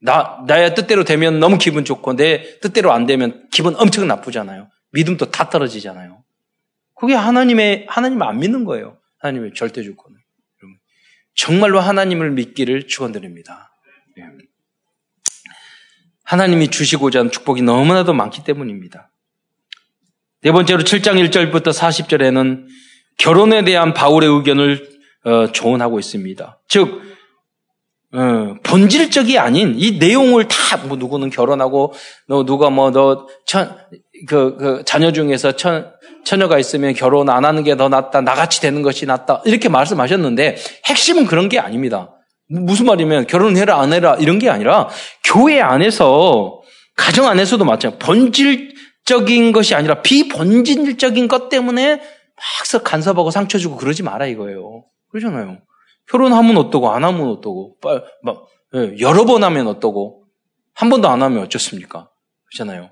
나, 0.00 0.44
나의 0.46 0.74
뜻대로 0.74 1.04
되면 1.04 1.40
너무 1.40 1.58
기분 1.58 1.84
좋고 1.84 2.16
내 2.16 2.60
뜻대로 2.60 2.92
안 2.92 3.06
되면 3.06 3.48
기분 3.50 3.74
엄청 3.76 4.06
나쁘잖아요. 4.06 4.68
믿음도 4.92 5.30
다 5.30 5.48
떨어지잖아요. 5.48 6.22
그게 6.94 7.14
하나님의, 7.14 7.86
하나님을 7.88 8.26
안 8.26 8.38
믿는 8.38 8.64
거예요. 8.64 8.98
하나님의 9.18 9.52
절대 9.54 9.82
주권을. 9.82 10.16
정말로 11.34 11.80
하나님을 11.80 12.30
믿기를 12.32 12.88
축원드립니다. 12.88 13.70
예. 14.18 14.22
하나님이 16.24 16.68
주시고자 16.68 17.20
하는 17.20 17.30
축복이 17.30 17.62
너무나도 17.62 18.14
많기 18.14 18.42
때문입니다. 18.42 19.10
네 20.40 20.50
번째로 20.50 20.82
7장 20.82 21.22
1절부터 21.28 21.72
40절에는 21.72 22.66
결혼에 23.18 23.64
대한 23.64 23.94
바울의 23.94 24.28
의견을 24.28 24.95
어, 25.26 25.50
조언하고 25.52 25.98
있습니다. 25.98 26.58
즉 26.68 27.02
어, 28.14 28.54
본질적이 28.62 29.38
아닌 29.38 29.74
이 29.76 29.98
내용을 29.98 30.46
다 30.48 30.56
뭐 30.86 30.96
누구는 30.96 31.30
결혼하고 31.30 31.92
너 32.28 32.44
누가 32.44 32.70
뭐너그 32.70 33.26
그 34.28 34.82
자녀 34.84 35.12
중에서 35.12 35.52
처, 35.52 35.84
처녀가 36.24 36.58
있으면 36.58 36.92
결혼 36.94 37.28
안 37.30 37.44
하는 37.44 37.62
게 37.64 37.76
더 37.76 37.88
낫다 37.88 38.20
나같이 38.20 38.60
되는 38.60 38.82
것이 38.82 39.06
낫다 39.06 39.42
이렇게 39.44 39.68
말씀하셨는데 39.68 40.56
핵심은 40.86 41.26
그런 41.26 41.48
게 41.48 41.58
아닙니다. 41.58 42.12
무슨 42.48 42.86
말이면 42.86 43.26
결혼해라 43.26 43.80
안 43.80 43.92
해라 43.92 44.16
이런 44.20 44.38
게 44.38 44.48
아니라 44.48 44.88
교회 45.24 45.60
안에서 45.60 46.60
가정 46.96 47.26
안에서도 47.26 47.64
마찬가지 47.64 48.04
본질적인 48.04 49.52
것이 49.52 49.74
아니라 49.74 50.02
비본질적인 50.02 51.26
것 51.28 51.48
때문에 51.48 52.00
막서 52.60 52.82
간섭하고 52.82 53.30
상처 53.30 53.58
주고 53.58 53.76
그러지 53.76 54.02
마라 54.02 54.26
이거예요. 54.26 54.84
그러잖아요. 55.16 55.62
결혼하면 56.08 56.56
어떠고 56.58 56.90
안 56.90 57.04
하면 57.04 57.28
어떠고 57.30 57.78
막 58.22 58.46
예, 58.74 58.96
여러 59.00 59.24
번 59.24 59.42
하면 59.42 59.66
어떠고 59.66 60.26
한 60.74 60.90
번도 60.90 61.08
안 61.08 61.22
하면 61.22 61.42
어쩌습니까? 61.44 62.10
그렇잖아요. 62.46 62.90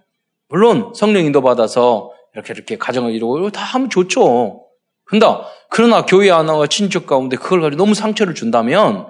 물론 0.48 0.92
성령 0.94 1.24
인도 1.24 1.42
받아서 1.42 2.10
이렇게 2.32 2.54
이렇게 2.54 2.78
가정을 2.78 3.12
이루고 3.12 3.50
다 3.50 3.62
하면 3.62 3.90
좋죠. 3.90 4.66
근다. 5.04 5.46
그러나 5.70 6.06
교회 6.06 6.30
하나가 6.30 6.66
친척 6.66 7.06
가운데 7.06 7.36
그걸 7.36 7.60
가지고 7.60 7.82
너무 7.82 7.94
상처를 7.94 8.34
준다면 8.34 9.08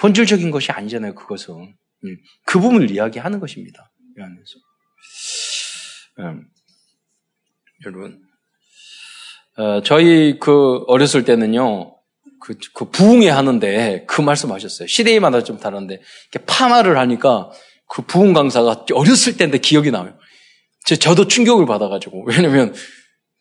본질적인 0.00 0.50
것이 0.50 0.72
아니잖아요. 0.72 1.14
그것은 1.14 1.54
음, 1.54 2.16
그 2.46 2.60
부분을 2.60 2.90
이야기하는 2.90 3.40
것입니다. 3.40 3.92
이 4.18 4.22
안에서 4.22 4.58
음, 6.20 6.48
여러분 7.84 8.22
어, 9.56 9.82
저희 9.82 10.38
그 10.40 10.84
어렸을 10.86 11.24
때는요 11.24 11.93
그, 12.44 12.54
그 12.74 12.90
부흥회 12.90 13.30
하는데 13.30 14.04
그 14.06 14.20
말씀 14.20 14.52
하셨어요. 14.52 14.86
시대에마다 14.86 15.42
좀 15.42 15.58
다른데 15.58 16.02
이렇게 16.30 16.44
파마를 16.46 16.98
하니까 16.98 17.50
그 17.88 18.02
부흥 18.02 18.34
강사가 18.34 18.84
어렸을 18.92 19.38
때인데 19.38 19.58
기억이 19.58 19.90
나요. 19.90 20.12
저도 20.84 21.26
충격을 21.26 21.64
받아가지고. 21.64 22.26
왜냐면, 22.26 22.74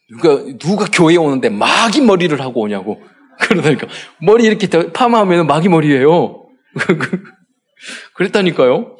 누가, 0.09 0.57
누가 0.57 0.85
교회에 0.85 1.17
오는데 1.17 1.49
마귀 1.49 1.99
머리를 1.99 2.39
하고 2.39 2.61
오냐고. 2.61 3.01
그러다니까. 3.41 3.87
머리 4.21 4.45
이렇게 4.45 4.67
파마하면 4.93 5.47
마귀 5.47 5.67
머리예요. 5.67 6.47
그랬다니까요. 8.15 8.95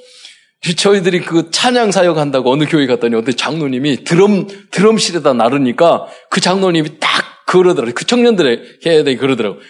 저희들이 0.75 1.21
그 1.21 1.49
찬양 1.49 1.91
사역 1.91 2.17
한다고 2.17 2.51
어느 2.51 2.65
교회 2.65 2.87
갔더니 2.87 3.15
어떤 3.15 3.37
장로님이 3.37 4.03
드럼, 4.03 4.47
드럼실에다 4.71 5.31
나르니까 5.33 6.07
그 6.29 6.41
장로님이 6.41 6.99
딱 6.99 7.45
그러더라고요. 7.45 7.93
그돼 7.93 9.15
그러더라고요. 9.15 9.61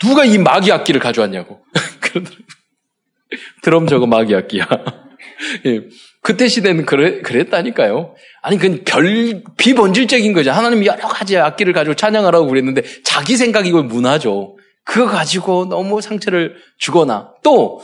누가 0.00 0.24
이 0.24 0.38
마귀 0.38 0.70
악기를 0.72 1.00
가져왔냐고. 1.00 1.60
드럼 3.62 3.86
저거 3.86 4.06
마귀 4.06 4.34
악기야. 4.34 4.66
예. 5.66 5.80
그때 6.22 6.48
시대는 6.48 6.84
그래, 6.84 7.20
그랬다니까요. 7.22 8.14
아니, 8.42 8.58
그건 8.58 8.84
별, 8.84 9.42
비본질적인 9.56 10.32
거죠. 10.32 10.50
하나님이 10.50 10.86
여러 10.86 11.08
가지 11.08 11.36
악기를 11.36 11.72
가지고 11.72 11.94
찬양하라고 11.94 12.46
그랬는데 12.46 12.82
자기 13.04 13.36
생각이 13.36 13.70
걸 13.70 13.84
문화죠. 13.84 14.56
그거 14.84 15.06
가지고 15.06 15.66
너무 15.68 16.00
상처를 16.00 16.56
주거나 16.78 17.32
또 17.42 17.80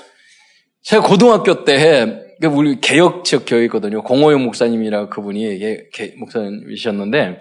제가 0.82 1.02
고등학교 1.02 1.64
때 1.64 2.20
우리 2.42 2.80
개혁적 2.80 3.44
교회거든요. 3.46 4.02
공호영 4.02 4.42
목사님이라 4.44 5.08
그분이 5.08 5.58
목사님이셨는데 6.18 7.40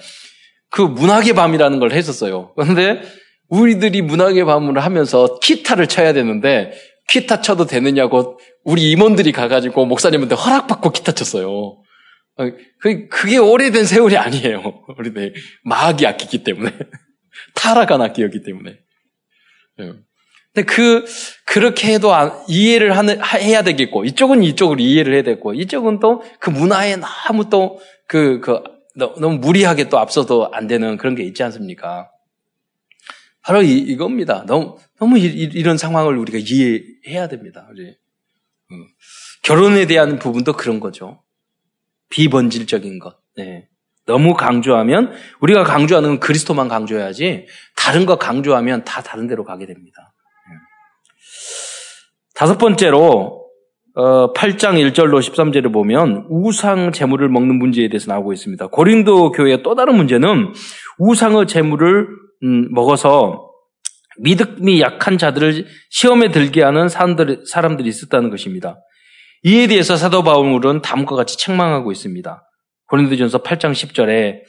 그 0.69 0.81
문학의 0.81 1.33
밤이라는 1.33 1.79
걸 1.79 1.91
했었어요. 1.91 2.53
그런데 2.55 3.01
우리들이 3.53 4.01
문학의 4.01 4.45
밤을 4.45 4.79
하면서 4.79 5.39
기타를 5.39 5.87
쳐야 5.87 6.11
되는데 6.13 6.73
기타 7.07 7.41
쳐도 7.41 7.65
되느냐고 7.65 8.39
우리 8.63 8.89
임원들이 8.91 9.31
가가지고 9.31 9.85
목사님한테 9.85 10.35
허락받고 10.35 10.91
기타 10.91 11.11
쳤어요. 11.11 11.49
어, 11.49 12.49
그게 13.11 13.37
오래된 13.37 13.85
세월이 13.85 14.17
아니에요. 14.17 14.83
우리들 14.97 15.35
마귀 15.63 16.07
악기기 16.07 16.43
때문에 16.43 16.71
타락한 17.53 18.01
악기였기 18.01 18.41
때문에. 18.41 18.71
예. 19.81 19.91
근데 20.53 20.65
그 20.65 21.05
그렇게 21.45 21.93
해도 21.93 22.11
이해를 22.47 22.95
하는, 22.97 23.19
해야 23.23 23.63
되겠고 23.63 24.05
이쪽은 24.05 24.43
이쪽으로 24.43 24.79
이해를 24.79 25.13
해야 25.13 25.23
되고 25.23 25.53
이쪽은 25.53 25.99
또 25.99 26.21
그 26.39 26.49
문화에 26.49 26.97
너무 26.97 27.49
또그그 27.49 28.63
너무 28.95 29.37
무리하게 29.37 29.89
또 29.89 29.99
앞서도 29.99 30.51
안 30.53 30.67
되는 30.67 30.97
그런 30.97 31.15
게 31.15 31.23
있지 31.23 31.43
않습니까? 31.43 32.12
바로 33.43 33.61
이, 33.61 33.77
이겁니다. 33.77 34.45
너무 34.47 34.77
너무 34.99 35.17
이, 35.17 35.61
런 35.63 35.77
상황을 35.77 36.17
우리가 36.17 36.39
이해해야 36.39 37.27
됩니다. 37.27 37.67
우리. 37.71 37.95
결혼에 39.43 39.85
대한 39.85 40.17
부분도 40.17 40.53
그런 40.53 40.79
거죠. 40.79 41.21
비본질적인 42.09 42.99
것. 42.99 43.17
네. 43.35 43.67
너무 44.05 44.33
강조하면 44.33 45.13
우리가 45.39 45.63
강조하는 45.63 46.09
건 46.09 46.19
그리스도만 46.19 46.67
강조해야지 46.67 47.47
다른 47.75 48.05
거 48.05 48.17
강조하면 48.17 48.83
다 48.83 49.01
다른 49.01 49.27
데로 49.27 49.43
가게 49.43 49.65
됩니다. 49.65 50.13
네. 50.49 50.55
다섯 52.35 52.57
번째로 52.57 53.43
어, 53.95 54.33
8장 54.33 54.91
1절로 54.91 55.19
13절을 55.19 55.71
보면 55.71 56.25
우상 56.29 56.91
제물을 56.91 57.29
먹는 57.29 57.59
문제에 57.59 57.89
대해서 57.89 58.11
나오고 58.11 58.33
있습니다. 58.33 58.67
고린도 58.67 59.31
교회의 59.31 59.61
또 59.63 59.75
다른 59.75 59.95
문제는 59.95 60.53
우상의 60.97 61.47
제물을 61.47 62.22
음, 62.43 62.67
먹어서 62.71 63.49
믿음이 64.19 64.81
약한 64.81 65.17
자들을 65.17 65.65
시험에 65.89 66.29
들게 66.29 66.61
하는 66.61 66.87
사람들, 66.87 67.45
사람들이 67.45 67.89
있었다는 67.89 68.29
것입니다. 68.29 68.77
이에 69.43 69.67
대해서 69.67 69.95
사도 69.95 70.23
바울은 70.23 70.81
다음과 70.81 71.15
같이 71.15 71.37
책망하고 71.37 71.91
있습니다. 71.91 72.43
고린도전서 72.87 73.43
8장 73.43 73.71
10절에 73.71 74.41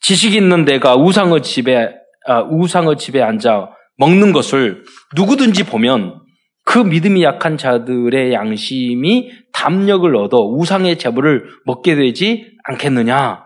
지식 0.00 0.34
있는 0.34 0.64
내가 0.64 0.96
우상의 0.96 1.42
집에 1.42 1.90
아, 2.26 2.40
우상의 2.42 2.96
집에 2.96 3.22
앉아 3.22 3.70
먹는 3.98 4.32
것을 4.32 4.84
누구든지 5.14 5.64
보면 5.64 6.20
그 6.64 6.78
믿음이 6.78 7.22
약한 7.22 7.56
자들의 7.56 8.32
양심이 8.32 9.30
담력을 9.52 10.14
얻어 10.16 10.38
우상의 10.38 10.98
제물을 10.98 11.48
먹게 11.64 11.94
되지 11.94 12.52
않겠느냐 12.64 13.44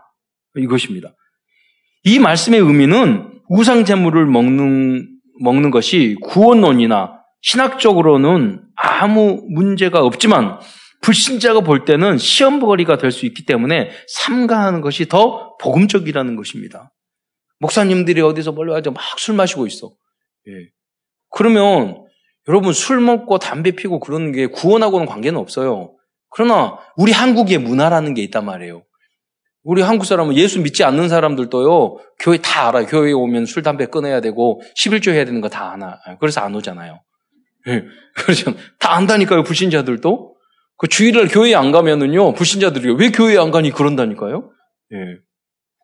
이것입니다. 0.56 1.10
이 2.04 2.18
말씀의 2.18 2.60
의미는 2.60 3.29
우상 3.50 3.84
제물을 3.84 4.26
먹는 4.26 5.18
먹는 5.42 5.70
것이 5.72 6.16
구원론이나 6.22 7.18
신학적으로는 7.42 8.62
아무 8.76 9.42
문제가 9.50 10.04
없지만 10.04 10.60
불신자가 11.02 11.62
볼 11.62 11.84
때는 11.84 12.16
시험거리가 12.16 12.98
될 12.98 13.10
수 13.10 13.26
있기 13.26 13.44
때문에 13.46 13.90
삼가하는 14.06 14.82
것이 14.82 15.08
더 15.08 15.56
복음적이라는 15.56 16.36
것입니다. 16.36 16.92
목사님들이 17.58 18.20
어디서 18.20 18.52
멀리 18.52 18.70
가서 18.70 18.92
막 18.92 19.02
술 19.18 19.34
마시고 19.34 19.66
있어. 19.66 19.90
예. 20.48 20.52
그러면 21.30 22.04
여러분 22.48 22.72
술 22.72 23.00
먹고 23.00 23.38
담배 23.40 23.72
피고 23.72 23.98
그러는 23.98 24.30
게 24.30 24.46
구원하고는 24.46 25.06
관계는 25.06 25.40
없어요. 25.40 25.96
그러나 26.30 26.78
우리 26.96 27.10
한국의 27.10 27.58
문화라는 27.58 28.14
게 28.14 28.22
있단 28.22 28.44
말이에요. 28.44 28.84
우리 29.62 29.82
한국 29.82 30.06
사람은 30.06 30.36
예수 30.36 30.60
믿지 30.60 30.84
않는 30.84 31.08
사람들도요, 31.08 31.98
교회 32.20 32.38
다 32.38 32.68
알아요. 32.68 32.86
교회에 32.86 33.12
오면 33.12 33.46
술, 33.46 33.62
담배 33.62 33.86
끊어야 33.86 34.20
되고, 34.20 34.60
11조 34.76 35.12
해야 35.12 35.24
되는 35.24 35.40
거 35.40 35.48
다 35.48 35.72
아나. 35.72 35.98
그래서 36.18 36.40
안 36.40 36.54
오잖아요. 36.54 37.00
예. 37.68 37.84
그렇죠. 38.16 38.54
다 38.78 38.94
안다니까요, 38.94 39.42
불신자들도. 39.42 40.36
그 40.78 40.88
주일날 40.88 41.28
교회에 41.28 41.54
안 41.54 41.72
가면은요, 41.72 42.32
불신자들이 42.32 42.94
왜 42.94 43.10
교회에 43.10 43.36
안 43.38 43.50
가니 43.50 43.70
그런다니까요? 43.70 44.50
예. 44.92 44.96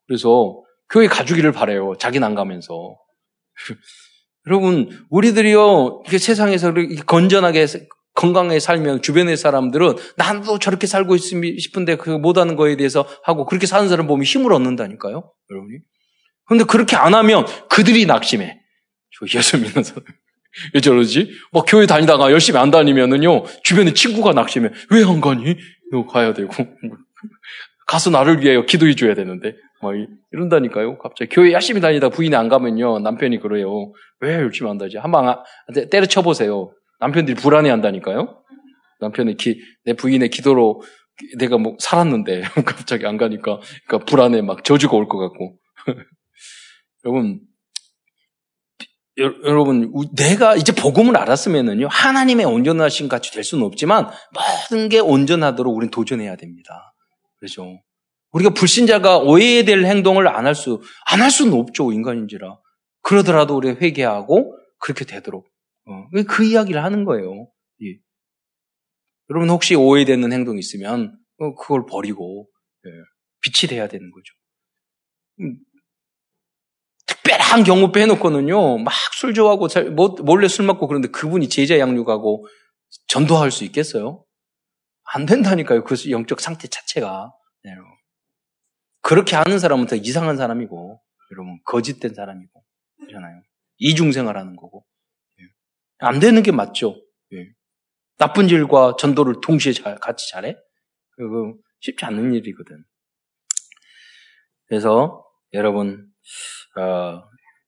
그래서 0.07 0.63
교회 0.89 1.07
가주기를 1.07 1.53
바래요. 1.53 1.95
자기는 1.99 2.27
안 2.27 2.35
가면서. 2.35 2.97
여러분, 4.47 4.89
우리들이요, 5.11 6.05
이게 6.07 6.17
세상에서 6.19 6.73
건전하게, 7.07 7.67
건강하게 8.17 8.59
살면 8.59 9.03
주변의 9.03 9.37
사람들은 9.37 9.95
나도 10.17 10.59
저렇게 10.59 10.87
살고 10.87 11.17
싶은데 11.19 11.97
그 11.97 12.11
못하는 12.11 12.57
거에 12.57 12.77
대해서 12.77 13.07
하고 13.23 13.45
그렇게 13.47 13.67
사는 13.67 13.89
사람 13.89 14.07
보면 14.09 14.25
힘을 14.25 14.53
얻는다니까요, 14.53 15.31
여러분이. 15.51 15.79
근데 16.47 16.65
그렇게 16.65 16.97
안 16.97 17.15
하면 17.15 17.47
그들이 17.69 18.07
낙심해. 18.07 18.59
저 19.19 19.39
예수 19.39 19.59
믿는 19.59 19.83
사람. 19.83 20.05
왜 20.75 20.81
저러지? 20.81 21.31
막 21.53 21.65
교회 21.69 21.87
다니다가 21.87 22.33
열심히 22.33 22.59
안 22.59 22.71
다니면은요, 22.71 23.45
주변에 23.63 23.93
친구가 23.93 24.33
낙심해. 24.33 24.71
왜 24.91 25.05
안 25.05 25.21
가니? 25.21 25.57
이거 25.93 26.07
가야 26.07 26.33
되고. 26.33 26.51
가서 27.87 28.11
나를 28.11 28.41
위해 28.43 28.61
기도해 28.65 28.95
줘야 28.95 29.15
되는데. 29.15 29.55
막 29.83 29.93
이런다니까요. 30.33 30.97
갑자기 30.99 31.29
교회 31.35 31.53
열심히 31.53 31.81
다니다 31.83 32.09
부인이 32.09 32.35
안 32.35 32.49
가면요, 32.49 33.01
남편이 33.01 33.41
그래요. 33.41 33.93
왜 34.21 34.35
열심히 34.37 34.71
안 34.71 34.79
다니지? 34.79 34.97
한방 34.97 35.29
아, 35.29 35.43
때려쳐 35.91 36.23
보세요. 36.23 36.73
남편들이 37.01 37.37
불안해 37.37 37.71
한다니까요. 37.71 38.43
남편의 39.01 39.37
기, 39.37 39.61
내 39.85 39.93
부인의 39.95 40.31
기도로 40.31 40.83
내가 41.39 41.59
뭐 41.59 41.77
살았는데 41.79 42.43
갑자기 42.67 43.07
안 43.07 43.17
가니까 43.17 43.61
그러니까 43.87 44.07
불안해 44.07 44.43
막 44.43 44.65
저주가 44.65 44.97
올 44.97 45.09
것 45.09 45.19
같고. 45.19 45.59
여러분 47.05 47.41
여러분, 49.19 49.91
내가 50.15 50.57
이제 50.57 50.75
복음을 50.75 51.17
알았으면은요, 51.17 51.89
하나님의 51.91 52.45
온전하신 52.45 53.09
같이 53.09 53.33
될 53.33 53.45
수는 53.45 53.65
없지만, 53.65 54.11
모든 54.71 54.91
게 54.91 54.99
온전하도록 54.99 55.75
우리는 55.75 55.91
도전해야 55.91 56.37
됩니다. 56.37 56.93
그렇죠? 57.39 57.81
우리가 58.33 58.51
불신자가 58.51 59.21
오해될 59.21 59.87
행동을 59.87 60.29
안 60.29 60.45
할 60.45 60.55
수, 60.55 60.83
안 61.07 61.23
할 61.23 61.31
수는 61.31 61.55
없죠, 61.55 61.93
인간인지라. 61.93 62.59
그러더라도 63.01 63.57
우리 63.57 63.71
회개하고, 63.71 64.55
그렇게 64.81 65.07
되도록. 65.07 65.47
어, 65.87 66.09
그 66.29 66.45
이야기를 66.45 66.83
하는 66.83 67.05
거예요. 67.05 67.51
예. 67.83 67.99
여러분, 69.31 69.51
혹시 69.51 69.75
오해되는 69.75 70.33
행동이 70.33 70.59
있으면, 70.61 71.19
어, 71.39 71.55
그걸 71.55 71.87
버리고, 71.87 72.49
예. 72.87 72.91
빛이 73.43 73.69
돼야 73.69 73.89
되는 73.89 74.11
거죠. 74.11 74.35
음, 75.41 75.59
특별한 77.07 77.65
경우 77.65 77.93
빼놓고는요, 77.93 78.79
막 78.79 78.95
술 79.15 79.35
좋아하고 79.35 79.69
몰래 80.25 80.49
술 80.49 80.67
먹고 80.67 80.87
그런데 80.89 81.09
그분이 81.09 81.49
제자 81.49 81.79
양육하고 81.79 82.47
전도할 83.09 83.51
수 83.51 83.65
있겠어요? 83.65 84.25
안 85.15 85.27
된다니까요. 85.27 85.85
그 85.85 85.95
영적 86.11 86.41
상태 86.41 86.69
자체가. 86.69 87.33
네, 87.65 87.71
그렇게 89.03 89.37
하는 89.37 89.59
사람은 89.59 89.87
더 89.87 89.97
이상한 89.97 90.37
사람이고, 90.37 91.01
여러분, 91.33 91.61
거짓된 91.65 92.15
사람이고, 92.15 92.65
그렇잖아요. 92.99 93.43
이중생활 93.79 94.37
하는 94.39 94.57
거고. 94.57 94.86
예. 96.03 96.07
안 96.07 96.21
되는 96.21 96.43
게 96.43 96.53
맞죠. 96.53 96.97
예. 97.33 97.49
나쁜 98.19 98.49
일과 98.49 98.97
전도를 98.99 99.37
동시에 99.43 99.73
잘, 99.73 99.97
같이 99.97 100.31
잘해? 100.31 100.57
그거 101.13 101.55
쉽지 101.81 102.05
않는 102.05 102.35
일이거든. 102.35 102.85
그래서 104.69 105.25
여러분, 105.53 106.07
어, 106.77 107.23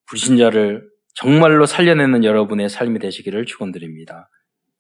불신자를 0.07 0.89
정말로 1.15 1.67
살려내는 1.67 2.25
여러분의 2.25 2.69
삶이 2.69 2.99
되시기를 2.99 3.47
축원드립니다. 3.47 4.29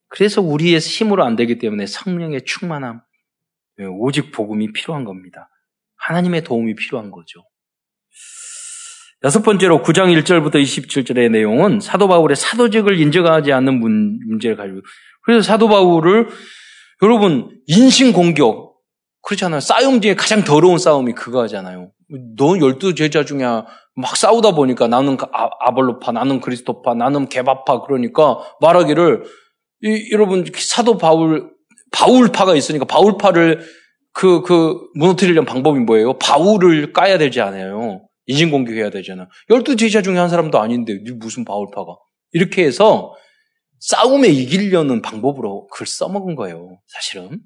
그래서 0.08 0.40
우리의 0.40 0.78
힘으로 0.78 1.24
안 1.24 1.36
되기 1.36 1.58
때문에 1.58 1.86
성령의 1.86 2.44
충만함, 2.44 3.00
예, 3.80 3.84
오직 3.84 4.32
복음이 4.32 4.72
필요한 4.72 5.04
겁니다. 5.04 5.48
하나님의 5.96 6.44
도움이 6.44 6.74
필요한 6.74 7.10
거죠. 7.10 7.44
여섯 9.24 9.42
번째로 9.42 9.82
9장 9.82 10.16
1절부터 10.22 10.62
27절의 10.62 11.30
내용은 11.30 11.80
사도 11.80 12.06
바울의 12.06 12.36
사도직을 12.36 13.00
인정하지 13.00 13.52
않는 13.52 13.80
문제를 13.80 14.56
가지고 14.56 14.80
그래서 15.22 15.42
사도 15.42 15.68
바울을 15.68 16.28
여러분 17.02 17.50
인신 17.66 18.12
공격 18.12 18.76
그렇잖아요. 19.22 19.60
싸움 19.60 20.00
중에 20.00 20.14
가장 20.14 20.44
더러운 20.44 20.78
싸움이 20.78 21.12
그거잖아요. 21.14 21.90
너 22.36 22.58
열두 22.58 22.94
제자 22.94 23.24
중에 23.24 23.42
막 23.42 24.16
싸우다 24.16 24.52
보니까 24.52 24.86
나는 24.86 25.16
아, 25.32 25.50
아볼로파, 25.60 26.12
나는 26.12 26.40
그리스도파, 26.40 26.94
나는 26.94 27.28
개바파 27.28 27.82
그러니까 27.82 28.38
말하기를 28.60 29.24
이, 29.82 30.10
여러분 30.12 30.44
사도 30.56 30.96
바울 30.96 31.50
바울파가 31.90 32.54
있으니까 32.54 32.84
바울파를 32.84 33.60
그, 34.12 34.42
그, 34.42 34.80
무너뜨리려는 34.94 35.44
방법이 35.44 35.80
뭐예요? 35.80 36.14
바울을 36.14 36.92
까야 36.92 37.18
되지 37.18 37.40
않아요. 37.40 38.07
인신공격해야 38.28 38.90
되잖아. 38.90 39.28
열두 39.50 39.76
제자 39.76 40.00
중에 40.02 40.16
한 40.16 40.28
사람도 40.28 40.60
아닌데, 40.60 40.98
무슨 41.16 41.44
바울파가. 41.44 41.96
이렇게 42.32 42.64
해서 42.64 43.14
싸움에 43.80 44.28
이기려는 44.28 45.02
방법으로 45.02 45.66
그걸 45.68 45.86
써먹은 45.86 46.34
거예요. 46.36 46.80
사실은. 46.86 47.40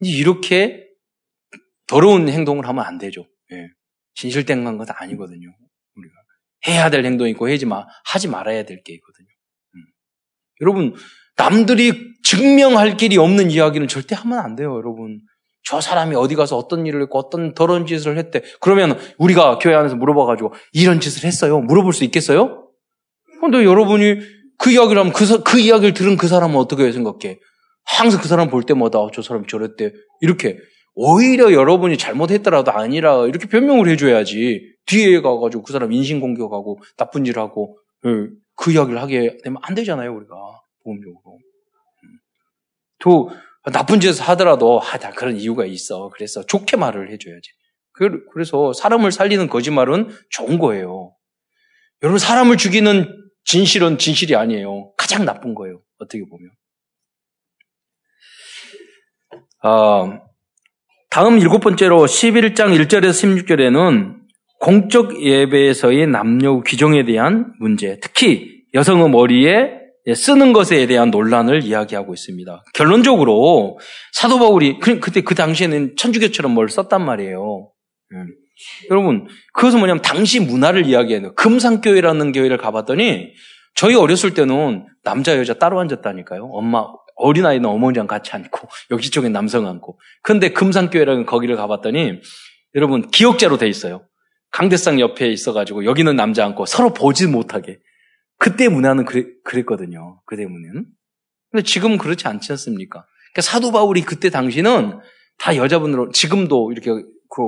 이렇게 0.00 0.84
더러운 1.86 2.28
행동을 2.28 2.66
하면 2.68 2.84
안 2.84 2.98
되죠. 2.98 3.26
예. 3.52 3.66
진실된 4.14 4.64
건 4.64 4.78
아니거든요. 4.88 5.48
우리가. 5.96 6.14
해야 6.68 6.90
될 6.90 7.04
행동이 7.04 7.30
있고, 7.32 7.48
하지 7.50 7.64
마, 7.66 7.86
하지 8.04 8.28
말아야 8.28 8.64
될 8.64 8.82
게 8.84 8.92
있거든요. 8.94 9.28
음. 9.74 9.80
여러분, 10.60 10.94
남들이 11.36 11.92
증명할 12.24 12.96
길이 12.96 13.16
없는 13.16 13.50
이야기는 13.50 13.88
절대 13.88 14.14
하면 14.16 14.40
안 14.40 14.56
돼요, 14.56 14.74
여러분. 14.76 15.20
저 15.64 15.80
사람이 15.80 16.14
어디 16.16 16.34
가서 16.34 16.56
어떤 16.56 16.86
일을 16.86 17.02
했고 17.02 17.18
어떤 17.18 17.54
더러운 17.54 17.86
짓을 17.86 18.16
했대. 18.16 18.42
그러면 18.60 18.98
우리가 19.18 19.58
교회 19.58 19.74
안에서 19.74 19.96
물어봐가지고 19.96 20.54
이런 20.72 21.00
짓을 21.00 21.26
했어요. 21.26 21.60
물어볼 21.60 21.92
수 21.92 22.04
있겠어요? 22.04 22.68
근데 23.40 23.64
여러분이 23.64 24.16
그 24.58 24.70
이야기를 24.70 24.98
하면 24.98 25.12
그, 25.12 25.42
그 25.42 25.60
이야기를 25.60 25.94
들은 25.94 26.16
그 26.16 26.26
사람은 26.26 26.56
어떻게 26.56 26.90
생각해? 26.90 27.38
항상 27.84 28.20
그 28.20 28.28
사람 28.28 28.50
볼 28.50 28.64
때마다 28.64 28.98
어, 28.98 29.10
저 29.12 29.22
사람이 29.22 29.46
저랬대. 29.48 29.92
이렇게 30.20 30.58
오히려 30.94 31.52
여러분이 31.52 31.96
잘못했더라도 31.96 32.72
아니라 32.72 33.26
이렇게 33.26 33.46
변명을 33.46 33.88
해줘야지. 33.88 34.74
뒤에 34.86 35.20
가가지고 35.20 35.62
그 35.62 35.72
사람 35.72 35.92
인신공격하고 35.92 36.80
나쁜 36.96 37.24
일 37.26 37.38
하고 37.38 37.78
예, 38.04 38.10
그 38.56 38.72
이야기를 38.72 39.00
하게 39.00 39.36
되면 39.44 39.58
안 39.62 39.74
되잖아요, 39.74 40.14
우리가. 40.14 40.34
보험적으로. 40.82 41.20
음. 42.04 42.18
또 43.00 43.30
나쁜 43.72 44.00
짓을 44.00 44.22
하더라도 44.28 44.80
아, 44.82 44.98
다 44.98 45.10
그런 45.10 45.36
이유가 45.36 45.64
있어. 45.64 46.10
그래서 46.10 46.44
좋게 46.44 46.76
말을 46.76 47.10
해줘야지. 47.10 47.50
그, 47.92 48.24
그래서 48.32 48.72
사람을 48.72 49.12
살리는 49.12 49.48
거짓말은 49.48 50.08
좋은 50.30 50.58
거예요. 50.58 51.14
여러분 52.02 52.18
사람을 52.18 52.56
죽이는 52.56 53.12
진실은 53.44 53.98
진실이 53.98 54.36
아니에요. 54.36 54.92
가장 54.96 55.24
나쁜 55.24 55.54
거예요. 55.54 55.80
어떻게 55.98 56.22
보면. 56.24 56.50
어, 59.64 60.20
다음 61.10 61.38
일곱 61.38 61.60
번째로 61.60 62.04
11장 62.04 62.78
1절에서 62.78 63.46
16절에는 63.46 64.18
공적 64.60 65.22
예배에서의 65.22 66.06
남녀 66.06 66.60
규정에 66.60 67.04
대한 67.04 67.52
문제, 67.58 67.98
특히 68.00 68.62
여성의 68.74 69.08
머리에 69.10 69.50
예, 69.50 69.77
쓰는 70.14 70.52
것에 70.52 70.86
대한 70.86 71.10
논란을 71.10 71.64
이야기하고 71.64 72.14
있습니다. 72.14 72.64
결론적으로 72.74 73.78
사도 74.12 74.38
바울이 74.38 74.78
그, 74.80 75.00
그때 75.00 75.20
그 75.20 75.34
당시에는 75.34 75.96
천주교처럼 75.96 76.52
뭘 76.52 76.68
썼단 76.68 77.04
말이에요. 77.04 77.70
음. 78.12 78.26
여러분 78.90 79.28
그것은 79.52 79.78
뭐냐면 79.78 80.02
당시 80.02 80.40
문화를 80.40 80.86
이야기하는 80.86 81.34
금상교회라는 81.34 82.32
교회를 82.32 82.56
가봤더니 82.56 83.32
저희 83.74 83.94
어렸을 83.94 84.34
때는 84.34 84.86
남자 85.04 85.36
여자 85.38 85.54
따로 85.54 85.78
앉았다니까요. 85.78 86.44
엄마 86.52 86.86
어린아이는 87.16 87.68
어머니랑 87.68 88.06
같이 88.06 88.32
앉고 88.32 88.68
여기 88.90 89.10
쪽에 89.10 89.28
남성 89.28 89.66
앉고. 89.66 89.98
근데 90.22 90.52
금상교회라는 90.52 91.26
거기를 91.26 91.56
가봤더니 91.56 92.20
여러분 92.74 93.08
기억자로 93.10 93.58
돼 93.58 93.68
있어요. 93.68 94.02
강대상 94.50 94.98
옆에 95.00 95.30
있어가지고 95.30 95.84
여기는 95.84 96.16
남자 96.16 96.44
앉고 96.44 96.66
서로 96.66 96.92
보지 96.92 97.26
못하게. 97.26 97.78
그때 98.38 98.68
문화는 98.68 99.04
그랬, 99.04 99.42
그랬 99.44 99.66
거든요. 99.66 100.20
그때 100.26 100.46
문화는. 100.46 100.86
근데 101.50 101.62
지금은 101.64 101.98
그렇지 101.98 102.28
않지 102.28 102.52
않습니까? 102.52 103.04
그러니까 103.32 103.42
사도 103.42 103.72
바울이 103.72 104.02
그때 104.02 104.30
당시는 104.30 105.00
다 105.38 105.56
여자분으로, 105.56 106.10
지금도 106.10 106.72
이렇게 106.72 106.90
그 106.90 107.42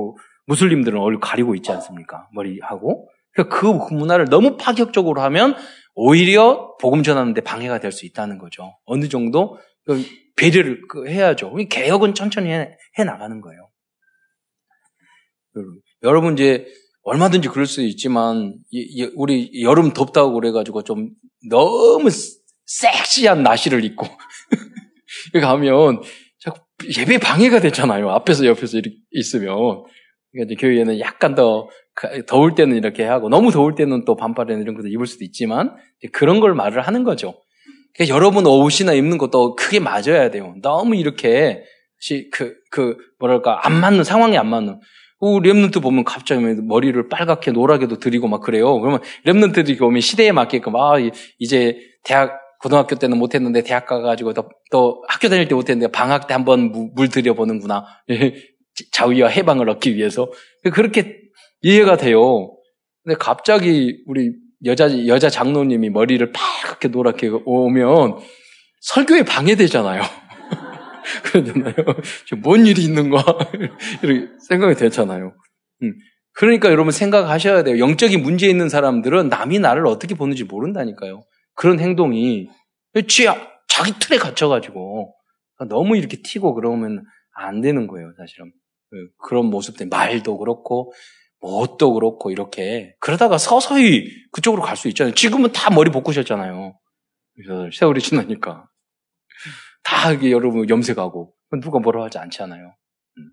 무슬림들은 0.47 0.99
얼굴 0.99 1.19
가리고 1.19 1.55
있지 1.55 1.71
않습니까? 1.71 2.27
머리하고. 2.33 3.09
그러니까 3.33 3.57
그 3.57 3.93
문화를 3.93 4.25
너무 4.25 4.57
파격적으로 4.57 5.21
하면 5.21 5.55
오히려 5.95 6.75
복음 6.79 7.03
전하는데 7.03 7.39
방해가 7.41 7.79
될 7.79 7.91
수 7.91 8.05
있다는 8.05 8.37
거죠. 8.37 8.77
어느 8.85 9.07
정도 9.07 9.57
그 9.85 10.03
배려를 10.35 10.81
그 10.89 11.07
해야죠. 11.07 11.55
개혁은 11.69 12.13
천천히 12.13 12.49
해, 12.49 12.77
해 12.97 13.03
나가는 13.03 13.39
거예요. 13.41 13.69
여러분 16.03 16.33
이제 16.33 16.65
얼마든지 17.03 17.47
그럴 17.49 17.65
수 17.65 17.81
있지만 17.81 18.55
우리 19.15 19.63
여름 19.63 19.93
덥다고 19.93 20.33
그래가지고 20.33 20.83
좀 20.83 21.09
너무 21.49 22.09
섹시한 22.65 23.43
나시를 23.43 23.83
입고 23.83 24.07
가면 25.41 26.01
자꾸 26.39 26.61
예배 26.97 27.17
방해가 27.19 27.59
되잖아요. 27.59 28.09
앞에서 28.11 28.45
옆에서 28.45 28.77
이렇게 28.77 28.95
있으면 29.11 29.83
그러니까 30.31 30.59
교회에는 30.59 30.99
약간 30.99 31.35
더 31.35 31.67
더울 32.27 32.55
때는 32.55 32.77
이렇게 32.77 33.03
하고 33.03 33.29
너무 33.29 33.51
더울 33.51 33.75
때는 33.75 34.05
또 34.05 34.15
반팔이나 34.15 34.59
이런 34.59 34.75
것도 34.75 34.87
입을 34.87 35.05
수도 35.05 35.25
있지만 35.25 35.75
그런 36.13 36.39
걸 36.39 36.53
말을 36.53 36.81
하는 36.81 37.03
거죠. 37.03 37.41
그러니까 37.93 38.15
여러분 38.15 38.45
옷이나 38.45 38.93
입는 38.93 39.17
것도 39.17 39.55
크게 39.55 39.79
맞아야 39.79 40.29
돼요. 40.29 40.55
너무 40.61 40.95
이렇게 40.95 41.63
그, 42.31 42.55
그, 42.71 42.97
뭐랄까, 43.19 43.65
안 43.65 43.79
맞는, 43.79 44.03
상황이 44.03 44.37
안 44.37 44.47
맞는. 44.47 44.79
remnant 45.21 45.81
보면 45.81 46.03
갑자기 46.03 46.41
머리를 46.41 47.07
빨갛게 47.09 47.51
노랗게도 47.51 47.99
들이고 47.99 48.27
막 48.27 48.41
그래요. 48.41 48.79
그러면 48.79 49.01
remnant들이 49.25 49.77
보면 49.77 50.01
시대에 50.01 50.31
맞게끔 50.31 50.75
아 50.75 50.95
이제 51.37 51.77
대학 52.03 52.39
고등학교 52.61 52.95
때는 52.95 53.17
못했는데 53.17 53.63
대학 53.63 53.85
가가지고 53.85 54.33
또, 54.33 54.49
또 54.71 55.03
학교 55.07 55.29
다닐 55.29 55.47
때 55.47 55.55
못했는데 55.55 55.91
방학 55.91 56.27
때 56.27 56.33
한번 56.33 56.91
물 56.95 57.09
들여보는구나. 57.09 57.85
자유와 58.91 59.29
해방을 59.29 59.69
얻기 59.69 59.95
위해서 59.95 60.31
그렇게 60.73 61.17
이해가 61.61 61.97
돼요. 61.97 62.55
근데 63.03 63.17
갑자기 63.19 64.03
우리 64.07 64.31
여자 64.65 65.07
여자 65.07 65.29
장로님이 65.29 65.89
머리를 65.89 66.31
빨갛게 66.31 66.89
노랗게 66.89 67.31
오면 67.45 68.19
설교에 68.81 69.23
방해되잖아요. 69.23 70.01
그러잖아요. 71.23 71.75
뭔 72.41 72.65
일이 72.65 72.83
있는가? 72.83 73.23
이렇게 74.03 74.27
생각이 74.47 74.75
되잖아요. 74.75 75.33
음. 75.83 75.93
그러니까 76.33 76.69
여러분 76.69 76.91
생각하셔야 76.91 77.63
돼요. 77.63 77.79
영적인 77.79 78.21
문제 78.21 78.47
있는 78.47 78.69
사람들은 78.69 79.29
남이 79.29 79.59
나를 79.59 79.85
어떻게 79.85 80.15
보는지 80.15 80.45
모른다니까요. 80.45 81.23
그런 81.55 81.79
행동이 81.79 82.47
지 83.07 83.27
자기 83.67 83.93
틀에 83.99 84.17
갇혀가지고 84.17 85.13
너무 85.69 85.97
이렇게 85.97 86.17
튀고 86.23 86.53
그러면 86.53 87.03
안 87.35 87.61
되는 87.61 87.87
거예요, 87.87 88.11
사실은. 88.17 88.51
그, 88.89 89.07
그런 89.27 89.45
모습들 89.45 89.87
말도 89.87 90.37
그렇고 90.37 90.91
뭣도 91.41 91.93
그렇고 91.93 92.31
이렇게 92.31 92.93
그러다가 92.99 93.37
서서히 93.37 94.05
그쪽으로 94.31 94.61
갈 94.61 94.77
수 94.77 94.87
있잖아요. 94.89 95.13
지금은 95.13 95.51
다 95.51 95.69
머리 95.73 95.91
볶으셨잖아요. 95.91 96.77
세월이 97.73 98.01
지나니까. 98.01 98.65
다 99.83 100.11
이게 100.11 100.31
여러분 100.31 100.69
염색하고 100.69 101.33
누가 101.61 101.79
뭐라 101.79 102.03
하지 102.03 102.17
않잖아요. 102.17 102.75
음. 103.17 103.31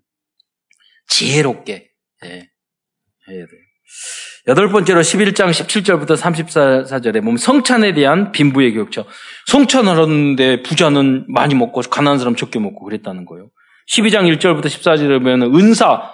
지혜롭게 1.07 1.89
예, 2.25 2.29
해야 2.29 3.45
돼요. 3.45 3.69
여덟 4.47 4.69
번째로 4.69 5.01
11장 5.01 5.51
17절부터 5.51 6.17
34절에 6.17 7.21
보면 7.21 7.37
성찬에 7.37 7.93
대한 7.93 8.31
빈부의 8.31 8.73
교육처. 8.73 9.05
성찬하는데 9.47 10.63
부자는 10.63 11.25
많이 11.27 11.55
먹고 11.55 11.81
가난한 11.81 12.19
사람 12.19 12.35
적게 12.35 12.59
먹고 12.59 12.85
그랬다는 12.85 13.25
거예요. 13.25 13.49
12장 13.91 14.31
1절부터 14.37 14.65
14절에 14.65 15.19
보면 15.19 15.55
은사 15.55 16.13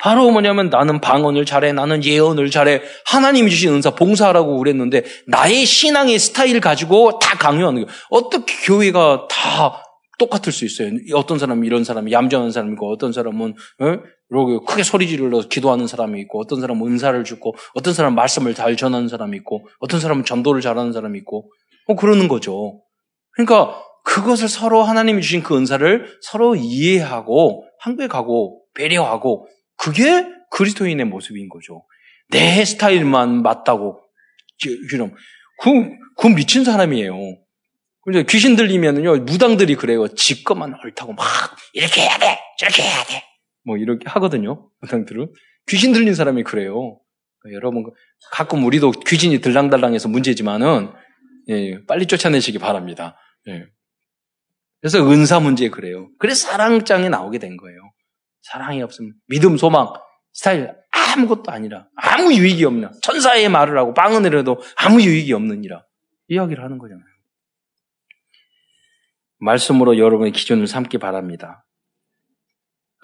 바로 0.00 0.30
뭐냐면 0.30 0.70
나는 0.70 1.00
방언을 1.00 1.46
잘해, 1.46 1.72
나는 1.72 2.04
예언을 2.04 2.50
잘해. 2.50 2.82
하나님이 3.06 3.50
주신 3.50 3.72
은사 3.72 3.90
봉사하라고 3.90 4.58
그랬는데 4.58 5.04
나의 5.26 5.64
신앙의 5.64 6.18
스타일 6.18 6.60
가지고 6.60 7.18
다 7.18 7.38
강요하는 7.38 7.84
거예요. 7.84 7.98
어떻게 8.10 8.54
교회가 8.66 9.28
다 9.30 9.83
똑같을 10.18 10.52
수 10.52 10.64
있어요. 10.64 10.90
어떤 11.14 11.38
사람은 11.38 11.64
이런 11.64 11.84
사람이 11.84 12.12
얌전한 12.12 12.50
사람이고 12.50 12.92
어떤 12.92 13.12
사람은 13.12 13.54
어? 13.80 13.98
이렇게 14.30 14.64
크게 14.66 14.82
소리 14.82 15.08
지르러 15.08 15.40
기도하는 15.40 15.86
사람이 15.86 16.20
있고 16.22 16.40
어떤 16.40 16.60
사람은 16.60 16.86
은사를 16.86 17.22
주고 17.24 17.54
어떤 17.74 17.94
사람은 17.94 18.14
말씀을 18.14 18.54
잘 18.54 18.76
전하는 18.76 19.08
사람이 19.08 19.36
있고 19.38 19.66
어떤 19.80 20.00
사람은 20.00 20.24
전도를 20.24 20.60
잘하는 20.60 20.92
사람이 20.92 21.18
있고 21.20 21.50
뭐 21.86 21.96
그러는 21.96 22.28
거죠. 22.28 22.82
그러니까 23.32 23.82
그것을 24.04 24.48
서로 24.48 24.82
하나님이 24.82 25.22
주신 25.22 25.42
그 25.42 25.56
은사를 25.56 26.18
서로 26.22 26.54
이해하고 26.54 27.64
한백하고 27.80 28.62
배려하고 28.74 29.48
그게 29.76 30.26
그리스도인의 30.50 31.06
모습인 31.06 31.48
거죠. 31.48 31.84
내 32.30 32.64
스타일만 32.64 33.42
맞다고 33.42 34.00
그럼 34.90 35.14
그, 35.60 35.70
그 36.16 36.28
미친 36.28 36.64
사람이에요. 36.64 37.14
근데 38.04 38.22
귀신 38.24 38.54
들리면은요 38.56 39.24
무당들이 39.24 39.76
그래요. 39.76 40.08
지 40.08 40.44
것만 40.44 40.74
옳다고 40.84 41.14
막 41.14 41.26
이렇게 41.72 42.02
해야 42.02 42.18
돼, 42.18 42.38
저렇게 42.58 42.82
해야 42.82 43.02
돼. 43.04 43.22
뭐 43.64 43.78
이렇게 43.78 44.08
하거든요. 44.10 44.70
무당들은 44.80 45.32
귀신 45.68 45.92
들린 45.92 46.14
사람이 46.14 46.42
그래요. 46.42 47.00
여러분 47.52 47.84
가끔 48.30 48.64
우리도 48.64 48.92
귀신이 49.06 49.40
들랑달랑해서 49.40 50.08
문제지만은 50.08 50.92
예, 51.48 51.84
빨리 51.86 52.06
쫓아내시기 52.06 52.58
바랍니다. 52.58 53.16
예. 53.48 53.66
그래서 54.80 54.98
은사 55.10 55.40
문제 55.40 55.68
그래요. 55.70 56.08
그래서 56.18 56.48
사랑장에 56.48 57.08
나오게 57.08 57.38
된 57.38 57.56
거예요. 57.56 57.78
사랑이 58.42 58.82
없으면 58.82 59.14
믿음, 59.28 59.56
소망, 59.56 59.88
스타일 60.32 60.74
아무것도 60.90 61.50
아니라 61.50 61.86
아무 61.96 62.34
유익이 62.34 62.64
없는 62.64 62.90
천사의 63.02 63.48
말을 63.48 63.78
하고 63.78 63.94
빵은 63.94 64.22
내려도 64.22 64.60
아무 64.76 65.02
유익이 65.02 65.32
없느니라 65.32 65.84
이야기를 66.28 66.62
하는 66.62 66.78
거잖아요. 66.78 67.13
말씀으로 69.44 69.98
여러분의 69.98 70.32
기준을 70.32 70.66
삼기 70.66 70.98
바랍니다. 70.98 71.64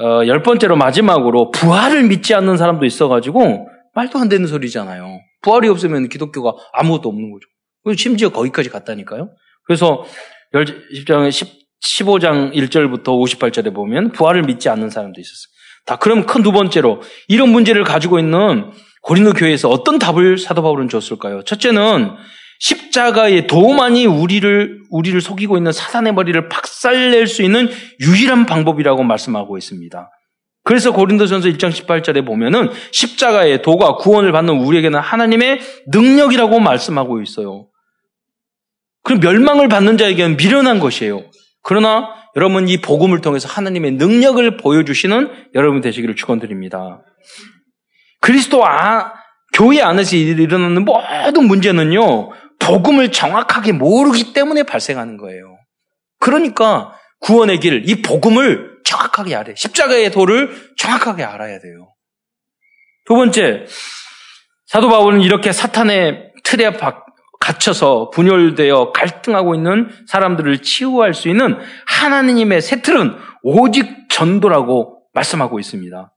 어, 0.00 0.26
열 0.26 0.42
번째로 0.42 0.76
마지막으로 0.76 1.50
부활을 1.50 2.04
믿지 2.04 2.34
않는 2.34 2.56
사람도 2.56 2.86
있어가지고 2.86 3.68
말도 3.94 4.18
안 4.18 4.28
되는 4.28 4.46
소리잖아요. 4.46 5.20
부활이 5.42 5.68
없으면 5.68 6.08
기독교가 6.08 6.54
아무것도 6.72 7.08
없는 7.08 7.30
거죠. 7.32 7.96
심지어 7.96 8.30
거기까지 8.30 8.70
갔다니까요. 8.70 9.30
그래서 9.64 10.04
10장, 10.54 11.30
15장 11.82 12.54
1절부터 12.54 13.04
58절에 13.04 13.74
보면 13.74 14.12
부활을 14.12 14.42
믿지 14.42 14.68
않는 14.68 14.90
사람도 14.90 15.20
있었어요. 15.20 15.50
다 15.86 15.96
그럼 15.96 16.26
큰 16.26 16.42
두 16.42 16.52
번째로 16.52 17.00
이런 17.28 17.50
문제를 17.50 17.84
가지고 17.84 18.18
있는 18.18 18.70
고린도 19.02 19.32
교회에서 19.32 19.68
어떤 19.68 19.98
답을 19.98 20.38
사도 20.38 20.62
바울은 20.62 20.88
줬을까요? 20.88 21.42
첫째는 21.42 22.10
십자가의 22.60 23.46
도만이 23.46 24.06
우리를 24.06 24.82
우리를 24.90 25.20
속이고 25.20 25.56
있는 25.56 25.72
사단의 25.72 26.14
머리를 26.14 26.48
박살낼 26.48 27.26
수 27.26 27.42
있는 27.42 27.68
유일한 28.00 28.46
방법이라고 28.46 29.02
말씀하고 29.02 29.58
있습니다. 29.58 30.10
그래서 30.62 30.92
고린도전서 30.92 31.48
1장 31.48 31.70
18절에 31.70 32.24
보면은 32.24 32.68
십자가의 32.92 33.62
도가 33.62 33.96
구원을 33.96 34.30
받는 34.30 34.60
우리에게는 34.60 35.00
하나님의 35.00 35.60
능력이라고 35.88 36.60
말씀하고 36.60 37.22
있어요. 37.22 37.66
그 39.02 39.14
멸망을 39.14 39.68
받는 39.68 39.96
자에게는 39.96 40.36
미련한 40.36 40.80
것이에요. 40.80 41.24
그러나 41.62 42.10
여러분 42.36 42.68
이 42.68 42.76
복음을 42.76 43.22
통해서 43.22 43.48
하나님의 43.48 43.92
능력을 43.92 44.58
보여주시는 44.58 45.30
여러분 45.54 45.80
되시기를 45.80 46.14
축원드립니다. 46.14 47.02
그리스도 48.20 48.64
아, 48.66 49.14
교회 49.54 49.80
안에서 49.80 50.14
일어나는 50.16 50.84
모든 50.84 51.46
문제는요 51.46 52.30
복음을 52.60 53.10
정확하게 53.10 53.72
모르기 53.72 54.32
때문에 54.32 54.62
발생하는 54.62 55.16
거예요. 55.16 55.58
그러니까 56.20 56.94
구원의 57.20 57.58
길, 57.60 57.82
이 57.88 58.02
복음을 58.02 58.78
정확하게 58.84 59.34
알아야 59.34 59.44
돼. 59.44 59.54
십자가의 59.56 60.10
도를 60.12 60.54
정확하게 60.76 61.24
알아야 61.24 61.58
돼요. 61.58 61.92
두 63.06 63.14
번째, 63.14 63.66
사도 64.66 64.88
바울은 64.88 65.20
이렇게 65.20 65.52
사탄의 65.52 66.32
틀에 66.44 66.72
갇혀서 67.40 68.10
분열되어 68.10 68.92
갈등하고 68.92 69.54
있는 69.54 69.90
사람들을 70.06 70.62
치유할 70.62 71.14
수 71.14 71.28
있는 71.28 71.58
하나님의 71.86 72.60
새 72.60 72.82
틀은 72.82 73.16
오직 73.42 74.08
전도라고 74.10 75.02
말씀하고 75.14 75.58
있습니다. 75.58 76.14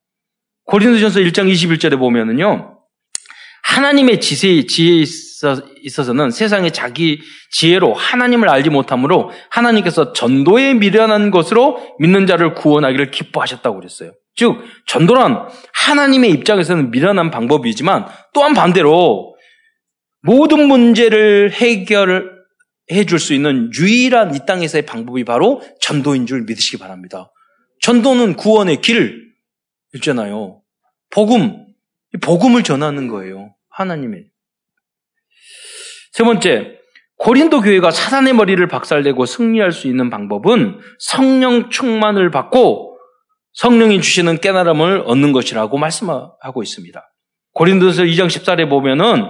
고린도전서 0.65 1.21
1장 1.21 1.51
21절에 1.51 1.97
보면은요. 1.97 2.77
하나님의 3.63 4.19
지세, 4.19 4.65
지혜에 4.65 5.05
있어서는 5.81 6.31
세상에 6.31 6.69
자기 6.69 7.21
지혜로 7.51 7.93
하나님을 7.93 8.49
알지 8.49 8.69
못하므로 8.69 9.31
하나님께서 9.49 10.13
전도에 10.13 10.73
미련한 10.75 11.31
것으로 11.31 11.95
믿는 11.99 12.27
자를 12.27 12.53
구원하기를 12.53 13.11
기뻐하셨다고 13.11 13.77
그랬어요. 13.77 14.11
즉, 14.35 14.63
전도란 14.87 15.47
하나님의 15.73 16.31
입장에서는 16.31 16.91
미련한 16.91 17.29
방법이지만 17.29 18.07
또한 18.33 18.53
반대로 18.53 19.35
모든 20.21 20.67
문제를 20.67 21.51
해결해 21.51 23.05
줄 23.07 23.19
수 23.19 23.33
있는 23.33 23.69
유일한 23.77 24.33
이 24.33 24.39
땅에서의 24.45 24.85
방법이 24.85 25.23
바로 25.23 25.61
전도인 25.81 26.25
줄 26.25 26.43
믿으시기 26.43 26.77
바랍니다. 26.77 27.31
전도는 27.81 28.35
구원의 28.37 28.81
길 28.81 29.33
있잖아요. 29.95 30.61
복음, 31.11 31.67
복음을 32.21 32.63
전하는 32.63 33.07
거예요. 33.07 33.53
하나님의. 33.69 34.32
세 36.13 36.23
번째, 36.23 36.77
고린도 37.17 37.61
교회가 37.61 37.89
사단의 37.89 38.33
머리를 38.33 38.65
박살내고 38.67 39.25
승리할 39.25 39.71
수 39.71 39.87
있는 39.87 40.11
방법은 40.11 40.79
성령 40.99 41.71
충만을 41.71 42.29
받고 42.29 42.99
성령이 43.53 43.99
주시는 43.99 44.37
깨달음을 44.39 45.03
얻는 45.05 45.31
것이라고 45.31 45.77
말씀하고 45.77 46.61
있습니다. 46.61 47.13
고린도서 47.53 48.03
2장 48.03 48.27
14절에 48.27 48.69
보면은 48.69 49.23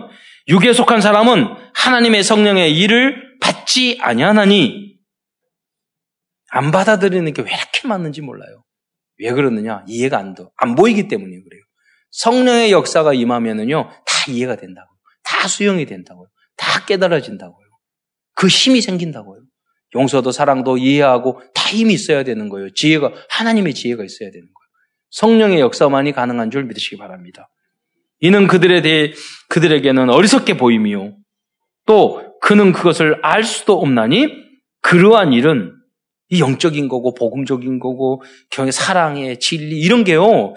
육에 0.50 0.74
속한 0.74 1.00
사람은 1.00 1.56
하나님의 1.74 2.24
성령의 2.24 2.78
일을 2.78 3.38
받지 3.40 3.98
아니하나니 4.02 4.98
안 6.50 6.72
받아들이는 6.72 7.34
게 7.34 7.42
왜 7.42 7.48
이렇게 7.54 7.88
많은지 7.88 8.22
몰라요. 8.22 8.64
왜 9.20 9.32
그러느냐? 9.32 9.86
이해가 9.88 10.18
안 10.18 10.36
돼. 10.36 10.44
안 10.58 10.76
보이기 10.76 11.08
때문에 11.08 11.30
그래요. 11.30 11.62
성령의 12.12 12.72
역사가 12.72 13.14
임하면은요, 13.14 13.90
다 14.06 14.32
이해가 14.32 14.58
된다고. 14.58 14.88
다 15.24 15.48
수용이 15.48 15.86
된다고요. 15.86 16.28
다 16.58 16.86
깨달아진다고요. 16.86 17.68
그 18.36 18.48
힘이 18.48 18.82
생긴다고요. 18.82 19.42
용서도 19.96 20.32
사랑도 20.32 20.78
이해하고 20.78 21.42
다 21.54 21.70
힘이 21.70 21.94
있어야 21.94 22.24
되는 22.24 22.50
거예요. 22.50 22.74
지혜가, 22.74 23.12
하나님의 23.30 23.74
지혜가 23.74 24.04
있어야 24.04 24.32
되는 24.32 24.46
거예요. 24.46 24.64
성령의 25.12 25.60
역사만이 25.60 26.12
가능한 26.14 26.50
줄 26.50 26.64
믿으시기 26.64 26.98
바랍니다. 26.98 27.50
이는 28.20 28.48
그들에 28.48 28.82
대해 28.82 29.14
그들에게는 29.50 30.10
어리석게 30.10 30.58
보임이요. 30.58 31.16
또 31.86 32.34
그는 32.42 32.72
그것을 32.72 33.20
알 33.22 33.44
수도 33.44 33.80
없나니 33.80 34.30
그러한 34.82 35.34
일은 35.34 35.74
이 36.30 36.40
영적인 36.40 36.88
거고 36.88 37.14
복음적인 37.14 37.80
거고 37.80 38.24
경의 38.50 38.72
사랑의 38.72 39.40
진리 39.40 39.80
이런 39.80 40.04
게요. 40.04 40.54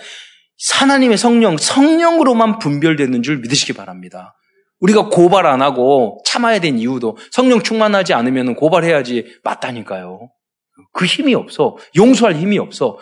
하나님의 0.73 1.19
성령 1.19 1.59
성령으로만 1.59 2.59
분별되는 2.59 3.23
줄 3.23 3.39
믿으시기 3.39 3.75
바랍니다. 3.75 4.35
우리가 4.81 5.09
고발 5.09 5.47
안 5.47 5.63
하고 5.63 6.21
참아야 6.25 6.61
된 6.61 6.79
이유도 6.79 7.17
성령 7.31 7.63
충만하지 7.63 8.15
않으면 8.15 8.55
고발해야지 8.55 9.39
맞다니까요. 9.43 10.31
그 10.93 11.05
힘이 11.07 11.35
없어. 11.35 11.77
용서할 11.97 12.37
힘이 12.37 12.59
없어. 12.59 12.99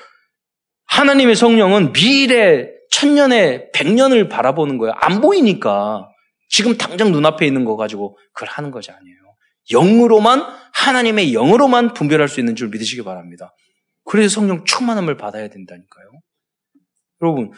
하나님의 0.86 1.34
성령은 1.34 1.92
미래 1.92 2.68
천년에 2.90 3.70
백년을 3.72 4.28
바라보는 4.28 4.78
거예요. 4.78 4.94
안 4.96 5.20
보이니까. 5.20 6.08
지금 6.48 6.76
당장 6.76 7.10
눈앞에 7.10 7.46
있는 7.46 7.64
거 7.64 7.76
가지고 7.76 8.16
그걸 8.32 8.48
하는 8.48 8.70
것이 8.70 8.90
아니에요. 8.92 9.16
영으로만, 9.72 10.44
하나님의 10.74 11.32
영으로만 11.32 11.94
분별할 11.94 12.28
수 12.28 12.38
있는 12.38 12.54
줄 12.54 12.68
믿으시기 12.68 13.02
바랍니다. 13.02 13.52
그래서 14.04 14.34
성령 14.34 14.64
충만함을 14.64 15.16
받아야 15.16 15.48
된다니까요. 15.48 16.10
여러분, 17.22 17.50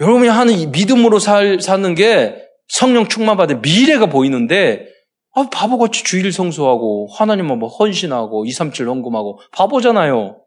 여러분이 0.00 0.28
하는 0.28 0.54
이 0.54 0.66
믿음으로 0.68 1.18
살, 1.18 1.60
사는 1.60 1.94
게 1.94 2.43
성령 2.68 3.06
충만 3.08 3.36
받을 3.36 3.60
미래가 3.60 4.06
보이는데, 4.06 4.86
아, 5.34 5.48
바보같이 5.50 6.04
주일 6.04 6.32
성수하고, 6.32 7.08
하나님만 7.12 7.58
뭐 7.58 7.68
헌신하고, 7.68 8.46
2, 8.46 8.50
3, 8.52 8.72
7 8.72 8.88
헌금하고, 8.88 9.40
바보잖아요. 9.52 10.40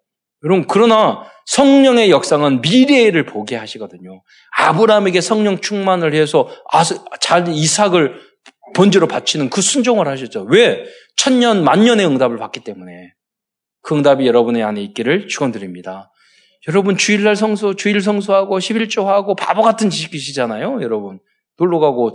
여러분, 0.43 0.65
그러나 0.67 1.23
성령의 1.45 2.11
역상은 2.11 2.61
미래를 2.61 3.25
보게 3.25 3.55
하시거든요. 3.55 4.21
아브라함에게 4.57 5.21
성령 5.21 5.59
충만을 5.59 6.13
해서 6.13 6.47
잘 7.19 7.47
이삭을 7.47 8.19
번제로 8.75 9.07
바치는 9.07 9.49
그 9.49 9.61
순종을 9.61 10.07
하셨죠. 10.07 10.45
왜? 10.49 10.83
천년, 11.15 11.63
만년의 11.63 12.05
응답을 12.05 12.37
받기 12.37 12.61
때문에. 12.61 13.13
그 13.81 13.95
응답이 13.95 14.27
여러분의 14.27 14.63
안에 14.63 14.81
있기를 14.81 15.27
축원드립니다. 15.27 16.11
여러분 16.67 16.97
주일날 16.97 17.35
성수, 17.35 17.75
주일 17.77 18.01
성수하고 18.01 18.59
11조하고 18.59 19.37
바보 19.37 19.61
같은 19.61 19.89
지식이시잖아요, 19.89 20.81
여러분. 20.81 21.19
놀러 21.59 21.79
가고. 21.79 22.11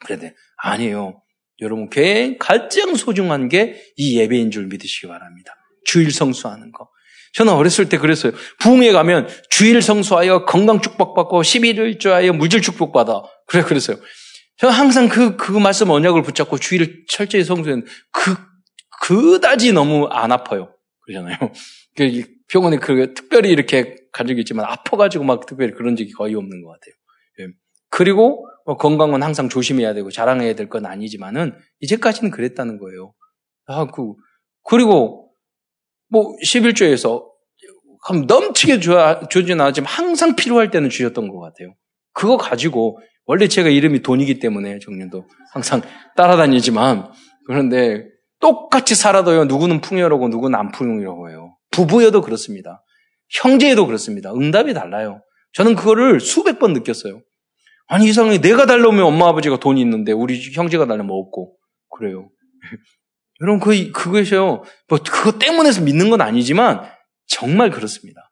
그래 0.00 0.18
돼. 0.18 0.34
아니에요. 0.62 1.22
여러분 1.60 1.90
꽤 1.90 2.36
가장 2.38 2.94
소중한 2.94 3.48
게 3.48 3.82
이 3.96 4.18
예배인 4.18 4.50
줄 4.50 4.66
믿으시기 4.66 5.08
바랍니다. 5.08 5.52
주일 5.84 6.12
성수하는 6.12 6.70
거. 6.72 6.88
저는 7.34 7.52
어렸을 7.52 7.88
때 7.88 7.98
그랬어요. 7.98 8.32
부흥회 8.60 8.92
가면 8.92 9.28
주일 9.50 9.82
성수하여 9.82 10.44
건강 10.44 10.80
축복받고 10.80 11.42
11일조하여 11.42 12.32
물질 12.32 12.62
축복받아. 12.62 13.22
그래, 13.46 13.62
그랬어요. 13.62 13.98
저는 14.58 14.74
항상 14.74 15.08
그, 15.08 15.36
그 15.36 15.52
말씀 15.52 15.90
언약을 15.90 16.22
붙잡고 16.22 16.58
주일을 16.58 17.04
철저히 17.08 17.44
성수했는 17.44 17.86
그, 18.12 18.36
그다지 19.02 19.72
너무 19.72 20.06
안 20.06 20.32
아파요. 20.32 20.74
그러잖아요. 21.02 21.36
그 21.96 22.24
병원에 22.50 22.76
그 22.78 23.14
특별히 23.14 23.50
이렇게 23.50 23.96
간 24.12 24.26
적이 24.26 24.40
있지만 24.40 24.66
아파가지고 24.66 25.24
막 25.24 25.46
특별히 25.46 25.72
그런 25.72 25.96
적이 25.96 26.12
거의 26.12 26.34
없는 26.34 26.62
것 26.62 26.70
같아요. 26.70 26.94
예. 27.40 27.52
그리고 27.90 28.46
뭐 28.57 28.57
건강은 28.76 29.22
항상 29.22 29.48
조심해야 29.48 29.94
되고 29.94 30.10
자랑해야 30.10 30.54
될 30.54 30.68
건 30.68 30.84
아니지만은 30.86 31.54
이제까지는 31.80 32.30
그랬다는 32.30 32.78
거예요. 32.78 33.14
아, 33.66 33.86
그, 33.86 34.14
그리고 34.64 35.30
뭐 36.10 36.34
11조에서 36.44 37.24
넘치게 38.26 38.80
주진 39.28 39.60
않았지만 39.60 39.86
항상 39.90 40.36
필요할 40.36 40.70
때는 40.70 40.88
주셨던 40.90 41.28
것 41.28 41.40
같아요. 41.40 41.74
그거 42.12 42.36
가지고 42.36 42.98
원래 43.24 43.48
제가 43.48 43.68
이름이 43.68 44.02
돈이기 44.02 44.38
때문에 44.38 44.78
정년도 44.78 45.26
항상 45.52 45.82
따라다니지만 46.16 47.10
그런데 47.46 48.06
똑같이 48.40 48.94
살아도요 48.94 49.44
누구는 49.46 49.80
풍요로고 49.80 50.28
누구는 50.28 50.58
안 50.58 50.70
풍요로고 50.70 51.30
해요. 51.30 51.56
부부여도 51.70 52.22
그렇습니다. 52.22 52.82
형제에도 53.30 53.86
그렇습니다. 53.86 54.32
응답이 54.32 54.72
달라요. 54.74 55.20
저는 55.52 55.74
그거를 55.74 56.20
수백 56.20 56.58
번 56.58 56.72
느꼈어요. 56.72 57.20
아니 57.88 58.06
이상하게 58.08 58.40
내가 58.40 58.66
달라오면 58.66 59.02
엄마 59.04 59.28
아버지가 59.28 59.58
돈이 59.58 59.80
있는데 59.80 60.12
우리 60.12 60.40
형제가 60.52 60.86
달라면 60.86 61.10
없고 61.10 61.56
그래요. 61.96 62.30
여러분 63.40 63.60
그 63.60 63.90
그것이요. 63.92 64.62
뭐 64.88 64.98
그거 64.98 65.38
때문에서 65.38 65.82
믿는 65.82 66.10
건 66.10 66.20
아니지만 66.20 66.82
정말 67.26 67.70
그렇습니다. 67.70 68.30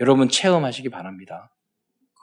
여러분 0.00 0.28
체험하시기 0.28 0.88
바랍니다. 0.90 1.54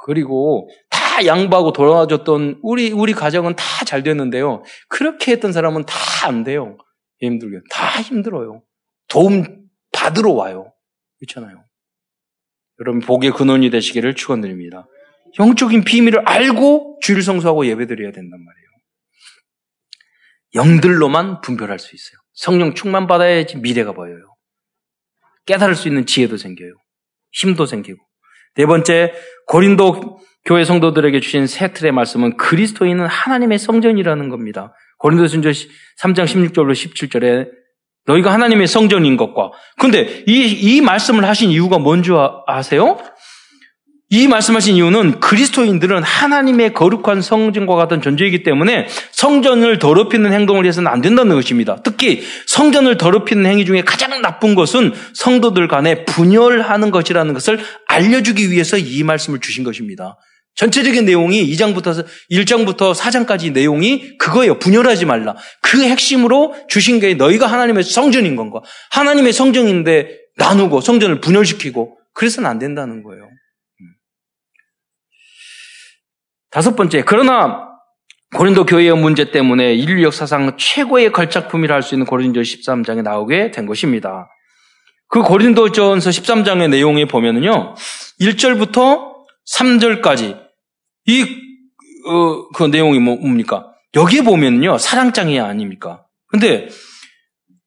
그리고 0.06 0.70
다 0.90 1.26
양보하고 1.26 1.74
돌아와줬던 1.74 2.60
우리 2.64 2.92
우리 2.92 3.14
가정은 3.14 3.56
다 3.56 3.80
잘 3.90 4.04
됐는데요. 4.04 4.62
그렇게 4.88 5.32
했던 5.32 5.52
사람은 5.52 5.86
다 5.86 6.28
안 6.28 6.44
돼요. 6.44 6.78
힘들게 7.22 7.60
다 7.72 8.02
힘들어요. 8.02 8.62
도움 9.08 9.66
받으러 9.92 10.32
와요. 10.34 10.74
그렇잖아요. 11.18 11.64
여러분 12.80 13.02
복의 13.02 13.32
근원이 13.32 13.70
되시기를 13.72 14.14
축원드립니다. 14.16 14.86
영적인 15.38 15.84
비밀을 15.84 16.28
알고 16.28 17.00
주일 17.02 17.22
성수하고 17.22 17.66
예배드려야 17.66 18.12
된단 18.12 18.40
말이에요. 18.44 18.70
영들로만 20.56 21.42
분별할 21.42 21.80
수 21.80 21.96
있어요. 21.96 22.20
성령 22.34 22.74
충만 22.74 23.06
받아야지 23.08 23.58
미래가 23.58 23.92
보여요. 23.92 24.36
깨달을 25.46 25.76
수 25.76 25.88
있는 25.88 26.06
지혜도 26.06 26.38
생겨요. 26.38 26.74
힘도 27.32 27.66
생기고. 27.66 28.00
네 28.56 28.66
번째, 28.66 29.14
고린도 29.48 30.20
교회 30.46 30.64
성도들에게 30.64 31.20
주신 31.20 31.48
세 31.48 31.74
틀의 31.74 31.92
말씀은 31.92 32.38
그리스도인은 32.38 33.06
하나님의 33.06 33.60
성전이라는 33.60 34.30
겁니다. 34.30 34.74
고린도전서 34.98 35.50
3장 36.02 36.26
16절로 36.26 36.72
17절에 36.72 37.50
너희가 38.06 38.34
하나님의 38.34 38.68
성전인 38.68 39.18
것과 39.18 39.52
근데 39.78 40.24
이, 40.28 40.48
이 40.48 40.82
말씀을 40.82 41.26
하신 41.26 41.52
이유가 41.52 41.78
뭔지 41.78 42.12
아세요? 42.48 42.98
이 44.12 44.28
말씀하신 44.28 44.76
이유는 44.76 45.20
그리스도인들은 45.20 46.02
하나님의 46.02 46.74
거룩한 46.74 47.22
성전과 47.22 47.76
같은 47.76 48.02
존재이기 48.02 48.42
때문에 48.42 48.88
성전을 49.12 49.78
더럽히는 49.78 50.34
행동을 50.34 50.66
해서는 50.66 50.92
안 50.92 51.02
된다는 51.02 51.36
것입니다. 51.36 51.78
특히 51.84 52.24
성전을 52.48 52.98
더럽히는 52.98 53.46
행위 53.46 53.66
중에 53.66 53.84
가장 53.84 54.10
나쁜 54.24 54.56
것은 54.56 54.94
성도들 55.14 55.68
간에 55.68 56.06
분열하는 56.06 56.90
것이라는 56.90 57.34
것을 57.36 57.60
알려주기 57.88 58.50
위해서 58.50 58.80
이 58.80 59.04
말씀을 59.04 59.40
주신 59.42 59.64
것입니다. 59.64 60.18
전체적인 60.56 61.06
내용이 61.06 61.48
2장부터 61.52 62.04
1장부터 62.32 62.96
4장까지 62.96 63.52
내용이 63.52 64.18
그거예요. 64.18 64.58
분열하지 64.58 65.06
말라. 65.06 65.36
그 65.62 65.84
핵심으로 65.84 66.56
주신 66.68 67.00
게 67.00 67.14
너희가 67.14 67.46
하나님의 67.46 67.84
성전인 67.84 68.36
건가? 68.36 68.62
하나님의 68.90 69.34
성전인데 69.34 70.10
나누고 70.38 70.82
성전을 70.82 71.22
분열시키고 71.22 71.98
그래서는 72.14 72.50
안 72.50 72.58
된다는 72.58 73.04
거예요. 73.04 73.30
다섯 76.52 76.76
번째, 76.76 77.04
그러나 77.06 77.68
고린도 78.36 78.66
교회의 78.66 78.96
문제 78.96 79.32
때문에 79.32 79.74
인류 79.74 80.04
역사상 80.04 80.56
최고의 80.58 81.12
걸작품이라 81.12 81.76
할 81.76 81.82
수 81.82 81.96
있는 81.96 82.06
고린도 82.06 82.42
13장에 82.42 83.02
나오게 83.02 83.52
된 83.52 83.66
것입니다. 83.66 84.30
그 85.08 85.24
고린도전서 85.24 86.10
13장의 86.10 86.70
내용에 86.70 87.06
보면은요, 87.06 87.74
1절부터 88.22 89.14
3절까지 89.56 90.40
이, 91.08 91.24
어, 92.08 92.50
그 92.50 92.66
내용이 92.66 93.00
뭐, 93.00 93.16
뭡니까? 93.16 93.66
여기에 93.96 94.22
보면요, 94.22 94.78
사랑장이 94.78 95.40
아닙니까? 95.40 96.06
근데 96.28 96.68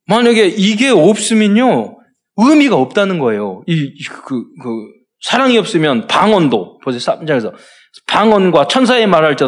만약에 0.07 0.47
이게 0.47 0.91
없으면요, 0.91 1.99
의미가 2.37 2.77
없다는 2.77 3.19
거예요. 3.19 3.65
이, 3.67 3.93
그, 4.09 4.45
그, 4.63 4.87
사랑이 5.21 5.59
없으면 5.59 6.07
방언도, 6.07 6.79
보세요, 6.79 7.01
3장에서. 7.01 7.53
방언과 8.07 8.69
천사의 8.69 9.07
말할 9.07 9.37
때 9.37 9.47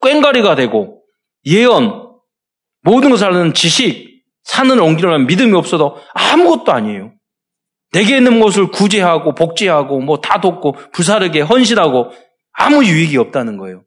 꽹가리가 0.00 0.54
되고 0.54 1.02
예언 1.46 2.06
모든 2.82 3.10
것을 3.10 3.26
아는 3.26 3.54
지식 3.54 4.22
산을 4.44 4.80
옮기려면 4.80 5.26
믿음이 5.26 5.54
없어도 5.54 5.96
아무것도 6.14 6.72
아니에요. 6.72 7.12
내게 7.92 8.16
있는 8.16 8.40
것을 8.40 8.70
구제하고 8.70 9.34
복제하고 9.34 10.00
뭐 10.00 10.20
다 10.20 10.40
돕고 10.40 10.76
부사르게 10.92 11.40
헌신하고 11.40 12.10
아무 12.52 12.84
유익이 12.84 13.16
없다는 13.16 13.56
거예요. 13.58 13.82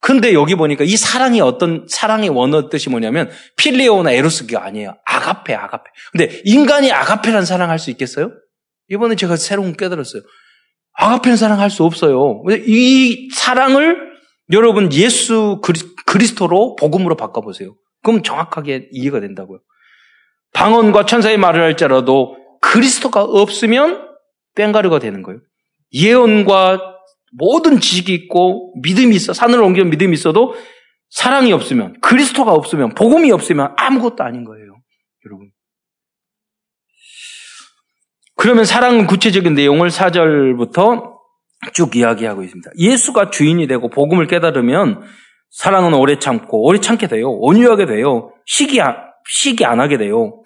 근데 0.00 0.32
여기 0.32 0.54
보니까 0.54 0.82
이 0.84 0.96
사랑이 0.96 1.40
어떤 1.42 1.86
사랑의 1.88 2.30
원어 2.30 2.70
뜻이 2.70 2.88
뭐냐면 2.88 3.30
필레오나 3.56 4.12
에로스가 4.12 4.64
아니에요. 4.64 4.96
아가페, 5.04 5.54
아가페. 5.54 5.84
근데 6.12 6.40
인간이 6.44 6.90
아가페란 6.90 7.44
사랑할 7.44 7.78
수 7.78 7.90
있겠어요? 7.90 8.32
이번에 8.88 9.14
제가 9.14 9.36
새로운 9.36 9.74
깨달았어요. 9.76 10.22
아가페는 11.00 11.38
사랑할 11.38 11.70
수 11.70 11.84
없어요. 11.84 12.42
이 12.66 13.30
사랑을 13.32 14.10
여러분 14.52 14.92
예수 14.92 15.62
그리스도로 16.06 16.76
복음으로 16.76 17.16
바꿔보세요. 17.16 17.74
그럼 18.02 18.22
정확하게 18.22 18.90
이해가 18.92 19.20
된다고요. 19.20 19.60
방언과 20.52 21.06
천사의 21.06 21.38
말을 21.38 21.62
할지라도 21.62 22.36
그리스도가 22.60 23.22
없으면 23.22 24.08
뺑가르가 24.54 24.98
되는 24.98 25.22
거예요. 25.22 25.40
예언과 25.94 26.78
모든 27.32 27.80
지식이 27.80 28.12
있고 28.12 28.74
믿음이 28.82 29.16
있어 29.16 29.32
산을 29.32 29.58
옮기는 29.62 29.88
믿음이 29.88 30.12
있어도 30.12 30.54
사랑이 31.08 31.52
없으면 31.52 31.98
그리스도가 32.02 32.52
없으면 32.52 32.94
복음이 32.94 33.32
없으면 33.32 33.74
아무것도 33.76 34.22
아닌 34.22 34.44
거예요. 34.44 34.76
여러분. 35.24 35.50
그러면 38.40 38.64
사랑은 38.64 39.06
구체적인 39.06 39.52
내용을 39.52 39.90
4절부터 39.90 41.12
쭉 41.74 41.94
이야기하고 41.94 42.42
있습니다. 42.42 42.70
예수가 42.78 43.28
주인이 43.28 43.66
되고 43.66 43.90
복음을 43.90 44.26
깨달으면 44.26 45.02
사랑은 45.50 45.92
오래 45.92 46.18
참고 46.18 46.64
오래 46.64 46.80
참게 46.80 47.06
돼요. 47.06 47.30
온유하게 47.30 47.84
돼요. 47.84 48.32
시기, 48.46 48.80
시기 49.28 49.66
안 49.66 49.78
하게 49.78 49.98
돼요. 49.98 50.42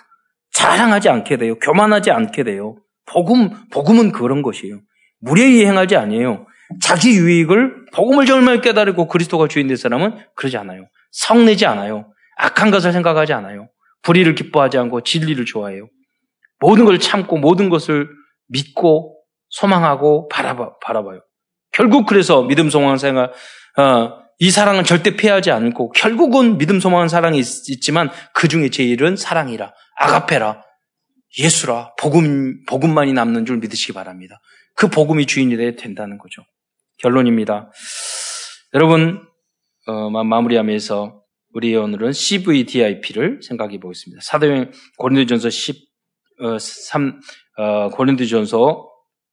자랑하지 0.51 1.09
않게 1.09 1.37
돼요. 1.37 1.57
교만하지 1.61 2.11
않게 2.11 2.43
돼요. 2.43 2.75
복음, 3.07 3.51
복음은 3.71 4.11
그런 4.11 4.43
것이에요. 4.43 4.81
무례히 5.21 5.65
행하지 5.65 5.95
아니에요. 5.95 6.49
자기 6.83 7.15
유익을 7.15 7.91
복음을 7.95 8.27
정말 8.27 8.61
깨달고 8.61 9.07
그리스도가 9.07 9.47
주인 9.47 9.69
된 9.69 9.77
사람은 9.77 10.19
그러지 10.35 10.57
않아요. 10.57 10.89
성내지 11.13 11.65
않아요. 11.67 12.13
악한 12.39 12.73
것을 12.73 12.91
생각하지 12.91 13.35
않아요. 13.35 13.69
불의를 14.03 14.35
기뻐하지 14.35 14.79
않고 14.79 15.03
진리를 15.03 15.45
좋아해요. 15.45 15.87
모든 16.65 16.87
걸 16.87 16.99
참고 16.99 17.37
모든 17.37 17.69
것을 17.69 18.09
믿고 18.49 19.21
소망하고 19.51 20.29
바라봐, 20.29 20.79
바라봐요. 20.83 21.21
결국 21.73 22.07
그래서 22.07 22.43
믿음 22.43 22.71
소망 22.71 22.97
생활, 22.97 23.33
어, 23.77 24.25
이 24.39 24.51
사랑은 24.51 24.85
절대 24.85 25.15
피하지 25.15 25.51
않고 25.51 25.91
결국은 25.91 26.57
믿음 26.57 26.81
소망한 26.81 27.09
사랑이 27.09 27.39
있, 27.39 27.45
지만그 27.83 28.49
중에 28.49 28.71
제일은 28.71 29.17
사랑이라 29.17 29.75
아가페라 29.97 30.62
예수라 31.39 31.95
복음 31.99 32.65
복음만이 32.65 33.12
남는 33.12 33.45
줄 33.45 33.59
믿으시기 33.59 33.93
바랍니다. 33.93 34.41
그 34.75 34.89
복음이 34.89 35.27
주인이 35.27 35.55
돼야 35.57 35.73
된다는 35.77 36.17
거죠. 36.17 36.43
결론입니다. 36.99 37.71
여러분 38.73 39.21
어, 39.87 40.11
마무리하면서 40.11 41.21
우리 41.53 41.77
오늘은 41.77 42.12
CVDIP를 42.12 43.41
생각해 43.43 43.79
보겠습니다. 43.79 44.21
사도행 44.23 44.73
고린도전서 44.97 45.51
10 45.51 45.77
어, 45.77 45.94
3 46.59 47.20
어, 47.57 47.89
고린도전서 47.91 48.89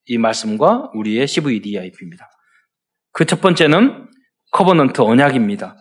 이 0.06 0.18
말씀과 0.18 0.92
우리의 0.94 1.28
CVDIP입니다. 1.28 2.30
그 3.14 3.26
첫 3.26 3.42
번째는 3.42 4.08
covenant 4.52 5.02
언약입니다. 5.02 5.76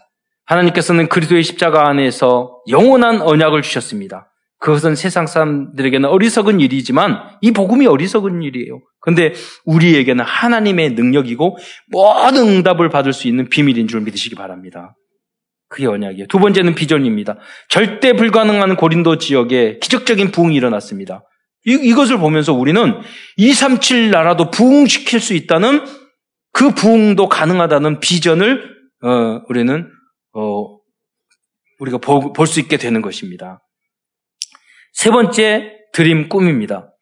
하나님께서는 0.46 1.08
그리스도의 1.08 1.42
십자가 1.42 1.88
안에서 1.88 2.60
영원한 2.68 3.20
언약을 3.20 3.62
주셨습니다. 3.62 4.32
그것은 4.58 4.94
세상 4.94 5.26
사람들에게는 5.26 6.08
어리석은 6.08 6.60
일이지만 6.60 7.18
이 7.40 7.50
복음이 7.52 7.86
어리석은 7.86 8.42
일이에요. 8.42 8.80
근데 9.00 9.32
우리에게는 9.64 10.24
하나님의 10.24 10.90
능력이고 10.92 11.56
모든 11.88 12.48
응답을 12.48 12.90
받을 12.90 13.12
수 13.12 13.26
있는 13.26 13.48
비밀인 13.48 13.88
줄 13.88 14.02
믿으시기 14.02 14.34
바랍니다. 14.34 14.94
그게 15.70 15.86
언약이에요. 15.86 16.26
두 16.26 16.38
번째는 16.40 16.74
비전입니다. 16.74 17.36
절대 17.68 18.12
불가능한 18.12 18.76
고린도 18.76 19.18
지역에 19.18 19.78
기적적인 19.78 20.32
부흥이 20.32 20.54
일어났습니다. 20.56 21.22
이, 21.64 21.72
이것을 21.72 22.18
보면서 22.18 22.52
우리는 22.52 23.00
237 23.36 24.10
나라도 24.10 24.50
부흥시킬 24.50 25.20
수 25.20 25.32
있다는 25.32 25.84
그 26.52 26.74
부흥도 26.74 27.28
가능하다는 27.28 28.00
비전을 28.00 28.80
어, 29.02 29.42
우리는 29.48 29.88
어, 30.34 30.78
우리가 31.78 31.98
볼 31.98 32.46
수 32.46 32.60
있게 32.60 32.76
되는 32.76 33.00
것입니다. 33.00 33.62
세 34.92 35.10
번째 35.10 35.72
드림 35.92 36.28
꿈입니다. 36.28 36.92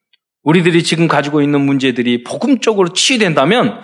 우리들이 0.43 0.83
지금 0.83 1.09
가지고 1.09 1.41
있는 1.41 1.63
문제들이 1.63 2.23
복음적으로 2.23 2.93
치유된다면 2.93 3.81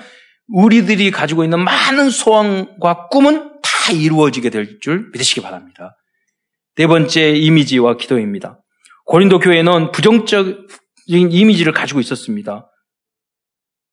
우리들이 0.48 1.10
가지고 1.10 1.42
있는 1.42 1.60
많은 1.60 2.10
소원과 2.10 3.08
꿈은 3.08 3.53
다 3.84 3.92
이루어지게 3.92 4.48
될 4.48 4.78
줄 4.80 5.10
믿으시기 5.12 5.42
바랍니다. 5.42 5.96
네 6.76 6.86
번째 6.86 7.32
이미지와 7.32 7.96
기도입니다. 7.98 8.60
고린도 9.04 9.40
교회는 9.40 9.92
부정적인 9.92 10.56
이미지를 11.30 11.72
가지고 11.72 12.00
있었습니다. 12.00 12.70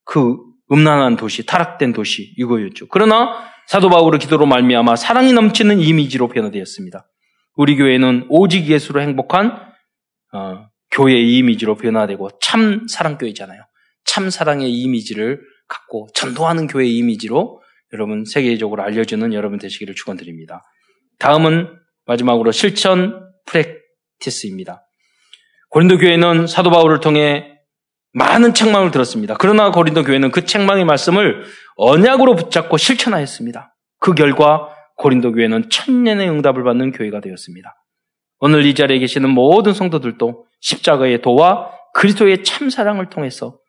그 0.05 0.37
음란한 0.71 1.17
도시, 1.17 1.45
타락된 1.45 1.91
도시 1.91 2.33
이거였죠. 2.37 2.87
그러나 2.87 3.51
사도 3.67 3.89
바울의 3.89 4.19
기도로 4.19 4.45
말미암아 4.45 4.95
사랑이 4.95 5.33
넘치는 5.33 5.79
이미지로 5.81 6.29
변화되었습니다. 6.29 7.05
우리 7.55 7.75
교회는 7.75 8.27
오직 8.29 8.67
예수로 8.67 9.01
행복한 9.01 9.59
어, 10.33 10.67
교회의 10.91 11.35
이미지로 11.37 11.75
변화되고 11.75 12.29
참 12.41 12.87
사랑 12.87 13.17
교회잖아요. 13.17 13.61
참 14.05 14.29
사랑의 14.29 14.71
이미지를 14.71 15.41
갖고 15.67 16.07
전도하는 16.15 16.67
교회의 16.67 16.95
이미지로 16.95 17.60
여러분 17.93 18.23
세계적으로 18.25 18.83
알려주는 18.83 19.33
여러분 19.33 19.59
되시기를 19.59 19.95
축원드립니다. 19.95 20.63
다음은 21.19 21.77
마지막으로 22.05 22.51
실천 22.51 23.29
프랙티스입니다. 23.45 24.85
고린도 25.69 25.97
교회는 25.97 26.47
사도 26.47 26.69
바울을 26.69 26.99
통해 26.99 27.47
많은 28.13 28.53
책망을 28.53 28.91
들었습니다. 28.91 29.35
그러나 29.39 29.71
고린도 29.71 30.03
교회는 30.03 30.31
그 30.31 30.45
책망의 30.45 30.85
말씀을 30.85 31.43
언약으로 31.77 32.35
붙잡고 32.35 32.77
실천하였습니다. 32.77 33.75
그 33.99 34.13
결과 34.13 34.69
고린도 34.97 35.31
교회는 35.31 35.69
천년의 35.69 36.29
응답을 36.29 36.63
받는 36.63 36.91
교회가 36.91 37.21
되었습니다. 37.21 37.75
오늘 38.39 38.65
이 38.65 38.73
자리에 38.73 38.99
계시는 38.99 39.29
모든 39.29 39.73
성도들도 39.73 40.45
십자가의 40.59 41.21
도와 41.21 41.71
그리스도의 41.93 42.43
참사랑을 42.43 43.09
통해서 43.09 43.60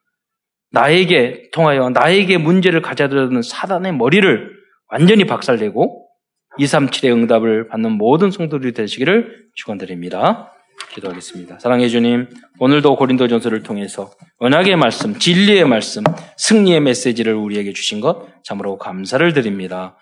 나에게 0.72 1.50
통하여 1.52 1.90
나에게 1.90 2.38
문제를 2.38 2.82
가져다주는 2.82 3.42
사단의 3.42 3.94
머리를 3.94 4.50
완전히 4.88 5.24
박살내고 5.24 6.08
237의 6.58 7.12
응답을 7.12 7.68
받는 7.68 7.92
모든 7.92 8.30
성도들이 8.30 8.72
되시기를 8.72 9.46
축원드립니다. 9.54 10.52
기도하겠습니다. 10.90 11.58
사랑해 11.58 11.88
주님, 11.88 12.28
오늘도 12.58 12.96
고린도 12.96 13.28
전서를 13.28 13.62
통해서 13.62 14.10
언약의 14.38 14.76
말씀, 14.76 15.18
진리의 15.18 15.64
말씀, 15.66 16.02
승리의 16.36 16.80
메시지를 16.80 17.34
우리에게 17.34 17.72
주신 17.72 18.00
것 18.00 18.26
참으로 18.42 18.78
감사를 18.78 19.32
드립니다. 19.32 19.96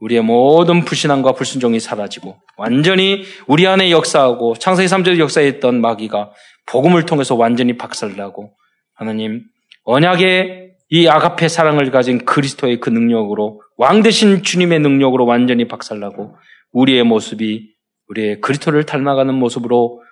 우리의 0.00 0.22
모든 0.22 0.84
불신앙과 0.84 1.32
불순종이 1.32 1.80
사라지고 1.80 2.36
완전히 2.58 3.24
우리 3.46 3.66
안에 3.66 3.90
역사하고 3.90 4.54
창세기 4.54 4.88
3절 4.88 5.18
역사에 5.18 5.48
있던 5.48 5.80
마귀가 5.80 6.32
복음을 6.66 7.06
통해서 7.06 7.34
완전히 7.34 7.78
박살나고 7.78 8.52
하나님 8.94 9.44
언약의 9.86 10.72
이 10.90 11.08
아가페 11.08 11.48
사랑을 11.48 11.90
가진 11.90 12.24
그리스도의 12.24 12.80
그 12.80 12.90
능력으로 12.90 13.62
왕 13.76 14.02
대신 14.02 14.42
주님의 14.42 14.80
능력으로 14.80 15.26
완전히 15.26 15.68
박살나고 15.68 16.36
우리의 16.72 17.04
모습이 17.04 17.72
우리의 18.08 18.40
그리스도를 18.40 18.84
닮아가는 18.84 19.32
모습으로 19.34 20.02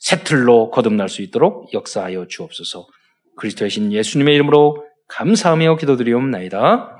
새틀로 0.00 0.70
거듭날 0.70 1.08
수 1.08 1.22
있도록 1.22 1.72
역사하여 1.72 2.26
주옵소서. 2.28 2.86
그리스도의 3.36 3.70
신 3.70 3.92
예수님의 3.92 4.34
이름으로 4.34 4.84
감사하며 5.08 5.76
기도드리옵나이다. 5.76 6.93